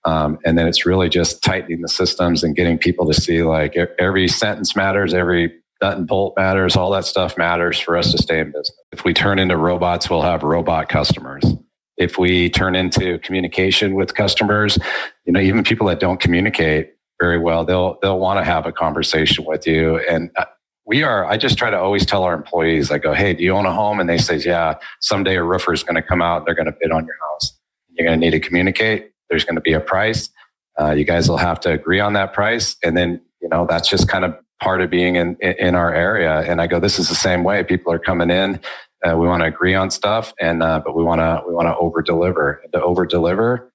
Um, 0.05 0.39
and 0.45 0.59
then 0.59 0.67
it's 0.67 0.85
really 0.85 1.09
just 1.09 1.43
tightening 1.43 1.81
the 1.81 1.89
systems 1.89 2.45
and 2.45 2.55
getting 2.55 2.79
people 2.79 3.07
to 3.07 3.15
see 3.15 3.43
like 3.43 3.77
every 3.99 4.29
sentence 4.29 4.77
matters, 4.77 5.15
every 5.15 5.53
nut 5.85 5.99
and 5.99 6.07
bolt 6.07 6.35
matters, 6.37 6.77
all 6.77 6.91
that 6.93 7.05
stuff 7.05 7.37
matters 7.37 7.79
for 7.79 7.97
us 7.97 8.11
to 8.13 8.19
stay 8.19 8.41
in 8.41 8.47
business. 8.47 8.73
If 8.93 9.05
we 9.05 9.13
turn 9.13 9.39
into 9.39 9.57
robots, 9.57 10.09
we'll 10.09 10.23
have 10.23 10.43
robot 10.43 10.89
customers. 10.89 11.45
If 11.97 12.19
we 12.19 12.49
turn 12.51 12.75
into 12.75 13.19
communication 13.19 13.95
with 13.95 14.15
customers, 14.15 14.79
you 15.27 15.33
know, 15.33 15.41
even 15.41 15.63
people 15.63 15.87
that 15.89 16.01
don't 16.01 16.19
communicate 16.19 16.95
very 17.21 17.39
well, 17.39 17.65
they'll 17.65 17.99
they'll 18.03 18.19
want 18.19 18.41
to 18.41 18.45
have 18.45 18.67
a 18.67 18.73
conversation 18.73 19.45
with 19.45 19.67
you. 19.67 19.99
And 20.11 20.31
uh, 20.37 20.47
we 20.87 21.03
are. 21.03 21.27
I 21.27 21.37
just 21.37 21.57
try 21.59 21.71
to 21.71 21.79
always 21.79 22.05
tell 22.07 22.25
our 22.25 22.35
employees, 22.35 22.91
I 22.91 22.99
go, 22.99 23.13
"Hey, 23.13 23.35
do 23.35 23.45
you 23.45 23.53
own 23.53 23.67
a 23.67 23.73
home?" 23.73 24.01
And 24.01 24.09
they 24.09 24.19
say, 24.19 24.37
"Yeah." 24.37 24.75
Someday 25.01 25.37
a 25.37 25.43
roofer 25.43 25.73
is 25.73 25.83
going 25.83 25.95
to 25.95 26.03
come 26.03 26.21
out. 26.21 26.47
They're 26.47 26.57
going 26.57 26.67
to 26.67 26.77
bid 26.81 26.91
on 26.91 27.05
your 27.07 27.17
house. 27.31 27.57
You're 27.91 28.09
going 28.09 28.19
to 28.19 28.25
need 28.25 28.33
to 28.33 28.41
communicate. 28.41 29.11
There's 29.31 29.45
going 29.45 29.55
to 29.55 29.61
be 29.61 29.75
a 29.75 29.81
price. 29.81 30.29
Uh, 30.81 30.91
you 30.91 31.05
guys 31.05 31.29
will 31.29 31.37
have 31.37 31.61
to 31.61 31.71
agree 31.71 32.01
on 32.01 32.15
that 32.15 32.33
price, 32.33 32.75
and 32.83 32.97
then 32.97 33.21
you 33.41 33.49
know 33.49 33.67
that's 33.69 33.89
just 33.89 34.09
kind 34.09 34.25
of 34.25 34.35
part 34.61 34.81
of 34.81 34.91
being 34.91 35.17
in 35.17 35.37
in 35.41 35.75
our 35.75 35.95
area. 35.95 36.41
And 36.41 36.61
I 36.61 36.67
go, 36.67 36.81
this 36.81 36.99
is 36.99 37.09
the 37.09 37.15
same 37.15 37.45
way. 37.45 37.63
People 37.65 37.93
are 37.93 37.99
coming 37.99 38.31
in. 38.31 38.61
Uh, 39.05 39.17
we 39.17 39.27
want 39.27 39.43
to 39.43 39.47
agree 39.47 39.75
on 39.75 39.91
stuff, 39.91 40.33
and 40.41 40.63
uh, 40.63 40.81
but 40.85 40.97
we 40.97 41.05
want 41.05 41.21
to 41.21 41.43
we 41.47 41.55
want 41.55 41.67
to 41.67 41.77
over 41.77 42.01
deliver. 42.01 42.63
To 42.73 42.83
over 42.83 43.05
deliver, 43.05 43.71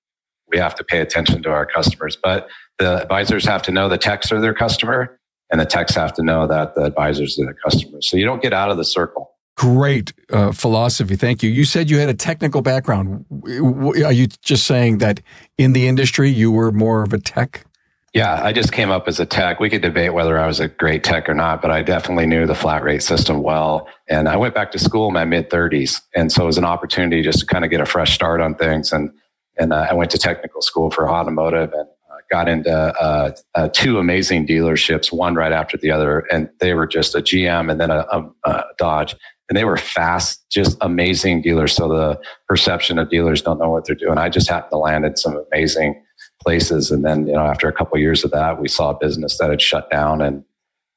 we 0.47 0.57
have 0.57 0.75
to 0.75 0.83
pay 0.83 0.99
attention 1.01 1.43
to 1.43 1.51
our 1.51 1.65
customers. 1.65 2.17
But 2.21 2.47
the 2.79 3.01
advisors 3.01 3.45
have 3.45 3.61
to 3.63 3.71
know 3.71 3.89
the 3.89 3.97
techs 3.97 4.31
are 4.31 4.41
their 4.41 4.55
customer, 4.55 5.19
and 5.51 5.61
the 5.61 5.65
techs 5.65 5.93
have 5.95 6.13
to 6.13 6.23
know 6.23 6.47
that 6.47 6.73
the 6.73 6.81
advisors 6.81 7.37
are 7.39 7.45
their 7.45 7.53
customers. 7.53 8.09
So 8.09 8.17
you 8.17 8.25
don't 8.25 8.41
get 8.41 8.53
out 8.53 8.71
of 8.71 8.77
the 8.77 8.85
circle. 8.85 9.35
Great 9.55 10.13
uh, 10.31 10.53
philosophy. 10.53 11.17
Thank 11.17 11.43
you. 11.43 11.49
You 11.49 11.65
said 11.65 11.89
you 11.89 11.99
had 11.99 12.09
a 12.09 12.13
technical 12.13 12.61
background. 12.61 13.25
Are 13.43 14.11
you 14.11 14.27
just 14.41 14.65
saying 14.65 14.99
that 14.99 15.21
in 15.57 15.73
the 15.73 15.87
industry 15.87 16.29
you 16.29 16.49
were 16.49 16.71
more 16.71 17.03
of 17.03 17.13
a 17.13 17.19
tech 17.19 17.65
yeah, 18.13 18.43
I 18.43 18.53
just 18.53 18.71
came 18.71 18.89
up 18.89 19.07
as 19.07 19.19
a 19.19 19.25
tech. 19.25 19.59
We 19.59 19.69
could 19.69 19.81
debate 19.81 20.13
whether 20.13 20.39
I 20.39 20.47
was 20.47 20.59
a 20.59 20.67
great 20.67 21.03
tech 21.03 21.29
or 21.29 21.35
not, 21.35 21.61
but 21.61 21.69
I 21.69 21.83
definitely 21.83 22.25
knew 22.25 22.47
the 22.47 22.55
flat 22.55 22.83
rate 22.83 23.03
system 23.03 23.43
well. 23.43 23.87
And 24.09 24.27
I 24.27 24.35
went 24.35 24.55
back 24.55 24.71
to 24.71 24.79
school 24.79 25.07
in 25.07 25.13
my 25.13 25.25
mid 25.25 25.49
30s. 25.49 26.01
And 26.15 26.31
so 26.31 26.43
it 26.43 26.47
was 26.47 26.57
an 26.57 26.65
opportunity 26.65 27.21
just 27.21 27.39
to 27.39 27.45
kind 27.45 27.63
of 27.63 27.69
get 27.69 27.81
a 27.81 27.85
fresh 27.85 28.15
start 28.15 28.41
on 28.41 28.55
things. 28.55 28.91
And, 28.91 29.11
and 29.59 29.71
uh, 29.71 29.87
I 29.89 29.93
went 29.93 30.09
to 30.11 30.17
technical 30.17 30.61
school 30.61 30.89
for 30.89 31.07
automotive 31.09 31.71
and 31.71 31.87
uh, 32.09 32.15
got 32.31 32.47
into 32.47 32.71
uh, 32.71 33.35
uh, 33.53 33.69
two 33.73 33.99
amazing 33.99 34.47
dealerships, 34.47 35.11
one 35.11 35.35
right 35.35 35.51
after 35.51 35.77
the 35.77 35.91
other. 35.91 36.25
And 36.31 36.49
they 36.59 36.73
were 36.73 36.87
just 36.87 37.13
a 37.13 37.19
GM 37.19 37.69
and 37.69 37.79
then 37.79 37.91
a, 37.91 38.07
a, 38.11 38.29
a 38.45 38.63
Dodge. 38.79 39.15
And 39.49 39.57
they 39.57 39.65
were 39.65 39.77
fast, 39.77 40.49
just 40.49 40.77
amazing 40.81 41.43
dealers. 41.43 41.75
So 41.75 41.87
the 41.87 42.19
perception 42.47 42.97
of 42.97 43.09
dealers 43.09 43.41
don't 43.43 43.59
know 43.59 43.69
what 43.69 43.85
they're 43.85 43.95
doing. 43.95 44.17
I 44.17 44.29
just 44.29 44.49
happened 44.49 44.71
to 44.71 44.77
land 44.77 45.05
in 45.05 45.15
some 45.15 45.43
amazing 45.51 46.03
places. 46.41 46.91
And 46.91 47.03
then, 47.03 47.27
you 47.27 47.33
know, 47.33 47.45
after 47.45 47.67
a 47.67 47.73
couple 47.73 47.95
of 47.95 48.01
years 48.01 48.23
of 48.23 48.31
that, 48.31 48.61
we 48.61 48.67
saw 48.67 48.91
a 48.91 48.97
business 48.97 49.37
that 49.37 49.49
had 49.49 49.61
shut 49.61 49.89
down 49.89 50.21
and, 50.21 50.43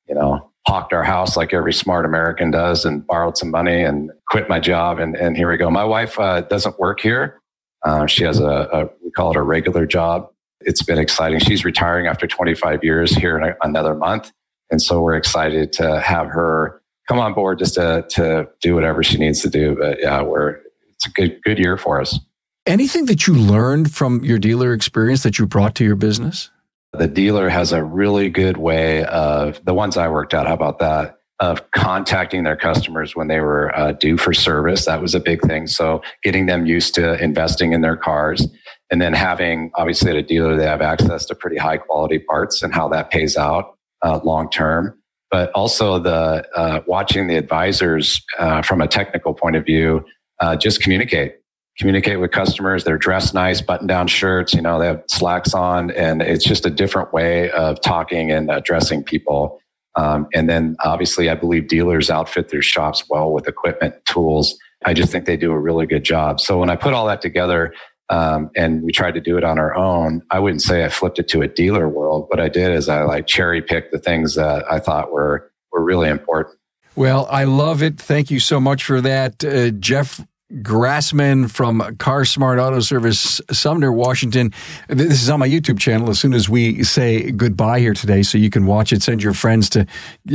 you 0.09 0.15
know, 0.15 0.51
hawked 0.67 0.93
our 0.93 1.03
house 1.03 1.37
like 1.37 1.53
every 1.53 1.73
smart 1.73 2.05
American 2.05 2.51
does 2.51 2.85
and 2.85 3.07
borrowed 3.07 3.37
some 3.37 3.51
money 3.51 3.83
and 3.83 4.11
quit 4.29 4.49
my 4.49 4.61
job. 4.61 4.99
And, 4.99 5.17
and 5.17 5.37
here 5.37 5.51
we 5.51 5.57
go. 5.57 5.71
My 5.71 5.85
wife 5.85 6.19
uh, 6.19 6.43
doesn't 6.43 6.79
work 6.79 7.01
here. 7.01 7.41
Uh, 7.85 8.07
she 8.07 8.25
has 8.25 8.39
a, 8.39 8.69
a, 8.73 8.85
we 9.05 9.11
call 9.11 9.31
it 9.31 9.37
a 9.37 9.43
regular 9.43 9.87
job. 9.87 10.29
It's 10.61 10.83
been 10.83 10.99
exciting. 10.99 11.41
She's 11.41 11.65
retiring 11.65 12.07
after 12.07 12.29
25 12.29 12.85
years 12.85 13.13
here 13.13 13.37
in 13.37 13.43
a, 13.43 13.55
another 13.63 13.95
month. 13.95 14.31
And 14.71 14.81
so 14.81 15.03
we're 15.03 15.17
excited 15.17 15.73
to 15.75 16.01
have 16.01 16.29
her 16.29 16.81
come 17.09 17.19
on 17.19 17.35
board 17.35 17.59
just 17.59 17.75
to, 17.75 18.07
to 18.11 18.49
do 18.61 18.75
whatever 18.77 19.03
she 19.03 19.19
needs 19.19 19.43
to 19.43 19.51
do. 19.51 19.77
But 19.79 20.01
yeah, 20.01 20.23
we're, 20.23 20.61
it's 20.93 21.07
a 21.07 21.11
good, 21.11 21.43
good 21.43 21.59
year 21.59 21.77
for 21.77 22.01
us. 22.01 22.19
Anything 22.67 23.07
that 23.07 23.27
you 23.27 23.35
learned 23.35 23.93
from 23.93 24.23
your 24.23 24.39
dealer 24.39 24.73
experience 24.73 25.25
that 25.25 25.37
you 25.37 25.47
brought 25.47 25.75
to 25.77 25.85
your 25.85 25.97
business? 25.97 26.51
The 26.93 27.09
dealer 27.09 27.49
has 27.49 27.73
a 27.73 27.83
really 27.83 28.31
good 28.31 28.57
way 28.57 29.05
of 29.07 29.65
the 29.65 29.75
ones 29.75 29.97
I 29.97 30.07
worked 30.09 30.33
out. 30.33 30.47
How 30.47 30.55
about 30.55 30.79
that? 30.79 31.19
Of 31.41 31.69
contacting 31.73 32.45
their 32.45 32.57
customers 32.57 33.17
when 33.17 33.27
they 33.27 33.41
were 33.41 33.77
uh, 33.77 33.93
due 33.93 34.17
for 34.17 34.33
service. 34.33 34.85
That 34.85 35.03
was 35.03 35.13
a 35.13 35.19
big 35.19 35.43
thing. 35.43 35.67
So 35.67 36.03
getting 36.23 36.47
them 36.47 36.65
used 36.65 36.95
to 36.95 37.21
investing 37.21 37.73
in 37.73 37.81
their 37.81 37.97
cars 37.97 38.47
and 38.93 39.03
then 39.03 39.13
having 39.13 39.73
obviously 39.75 40.11
at 40.11 40.17
a 40.17 40.23
dealer, 40.23 40.57
they 40.57 40.67
have 40.67 40.83
access 40.83 41.25
to 41.27 41.35
pretty 41.35 41.57
high 41.57 41.79
quality 41.79 42.21
parts 42.21 42.63
and 42.63 42.73
how 42.73 42.87
that 42.91 43.11
pays 43.11 43.37
out 43.37 43.77
uh, 44.03 44.21
long 44.23 44.49
term. 44.49 44.97
But 45.33 45.51
also 45.51 45.99
the 45.99 46.47
uh, 46.55 46.83
watching 46.87 47.27
the 47.27 47.37
advisors 47.39 48.23
uh, 48.39 48.63
from 48.63 48.81
a 48.81 48.87
technical 48.87 49.35
point 49.35 49.57
of 49.57 49.65
view, 49.65 50.05
uh, 50.39 50.55
just 50.55 50.81
communicate 50.81 51.37
communicate 51.79 52.21
with 52.21 52.31
customers. 52.31 52.85
They're 52.85 52.99
dressed 52.99 53.35
nice, 53.35 53.61
button 53.61 53.87
down 53.87 54.07
shirts, 54.07 54.55
you 54.55 54.61
know, 54.61 54.79
they 54.79 54.87
have 54.87 55.03
slacks 55.09 55.55
on, 55.55 55.91
and 55.93 56.23
it's 56.23 56.45
just 56.45 56.67
a 56.67 56.71
different 56.71 57.13
way 57.13 57.51
of 57.51 57.81
talking 57.81 58.31
and 58.31 58.51
addressing 58.51 59.05
people. 59.05 59.61
Um, 59.95 60.27
and 60.35 60.49
then 60.49 60.77
obviously, 60.85 61.29
I 61.29 61.35
believe 61.35 61.69
dealers 61.69 62.11
outfit 62.11 62.49
their 62.49 62.63
shops 62.63 63.05
well 63.11 63.33
with 63.33 63.49
equipment, 63.49 63.95
tools. 64.07 64.57
I 64.85 64.95
just 64.95 65.13
think 65.13 65.27
they 65.27 65.37
do 65.37 65.53
a 65.53 65.59
really 65.59 65.87
good 65.87 66.05
job. 66.05 66.41
So 66.41 66.59
when 66.59 66.71
I 66.71 66.77
put 66.77 66.95
all 66.95 67.07
that 67.07 67.21
together, 67.21 67.75
um, 68.09 68.51
and 68.55 68.83
we 68.83 68.93
tried 68.93 69.15
to 69.15 69.21
do 69.21 69.39
it 69.39 69.45
on 69.45 69.59
our 69.59 69.75
own. 69.75 70.21
I 70.31 70.39
wouldn't 70.39 70.61
say 70.61 70.85
I 70.85 70.91
flipped 70.91 71.19
it 71.19 71.29
to 71.29 71.41
a 71.41 71.49
dealer 71.49 71.89
world. 71.89 72.27
What 72.29 72.41
I 72.41 72.51
did 72.51 72.73
is 72.73 72.89
I 72.89 73.05
like 73.05 73.27
cherry 73.27 73.63
picked 73.63 73.91
the 73.91 73.99
things 73.99 74.35
that 74.35 74.71
I 74.71 74.81
thought 74.81 75.13
were 75.13 75.51
were 75.71 75.83
really 75.83 76.11
important. 76.11 76.59
Well, 76.95 77.27
I 77.31 77.45
love 77.45 77.83
it. 77.83 77.99
Thank 77.99 78.31
you 78.31 78.39
so 78.39 78.61
much 78.61 78.85
for 78.85 79.01
that, 79.01 79.43
uh, 79.43 79.71
Jeff 79.71 80.21
Grassman 80.61 81.51
from 81.51 81.97
Car 81.97 82.25
Smart 82.25 82.59
Auto 82.59 82.81
Service, 82.81 83.41
Sumner, 83.51 83.91
Washington. 83.91 84.53
This 84.89 85.23
is 85.23 85.31
on 85.31 85.41
my 85.41 85.49
YouTube 85.49 85.79
channel 85.79 86.11
as 86.11 86.21
soon 86.21 86.35
as 86.35 86.49
we 86.49 86.83
say 86.85 87.31
goodbye 87.31 87.81
here 87.81 87.95
today, 87.95 88.23
so 88.23 88.37
you 88.37 88.51
can 88.51 88.67
watch 88.67 88.93
it. 88.93 89.03
Send 89.03 89.23
your 89.23 89.33
friends 89.33 89.71
to 89.71 89.87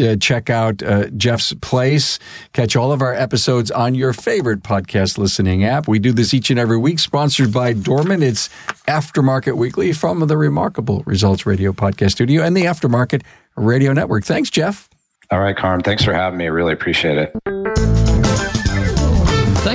uh, 0.02 0.16
check 0.16 0.50
out 0.50 0.82
uh, 0.82 1.10
Jeff's 1.12 1.54
place. 1.54 2.18
Catch 2.54 2.76
all 2.76 2.92
of 2.92 3.02
our 3.02 3.14
episodes 3.14 3.70
on 3.70 3.94
your 3.94 4.14
favorite 4.14 4.64
podcast 4.64 5.18
listening 5.18 5.64
app. 5.64 5.88
We 5.88 6.00
do 6.00 6.12
this 6.12 6.34
each 6.34 6.50
and 6.50 6.60
every 6.60 6.78
week, 6.78 7.00
sponsored 7.00 7.54
by 7.54 7.74
Dorman. 7.74 8.24
It's 8.24 8.50
Aftermarket 8.88 9.56
Weekly 9.56 9.94
from 9.94 10.26
the 10.26 10.38
Remarkable 10.38 11.04
Results 11.06 11.46
Radio 11.46 11.72
Podcast 11.72 12.12
Studio 12.12 12.42
and 12.42 12.58
the 12.58 12.64
Aftermarket 12.64 13.24
Radio 13.56 13.94
Network. 13.94 14.24
Thanks, 14.24 14.50
Jeff. 14.50 14.90
All 15.30 15.40
right, 15.40 15.58
Carm. 15.58 15.82
Thanks 15.82 16.04
for 16.04 16.14
having 16.14 16.38
me. 16.38 16.46
I 16.46 16.50
really 16.50 16.74
appreciate 16.74 17.18
it. 17.18 17.67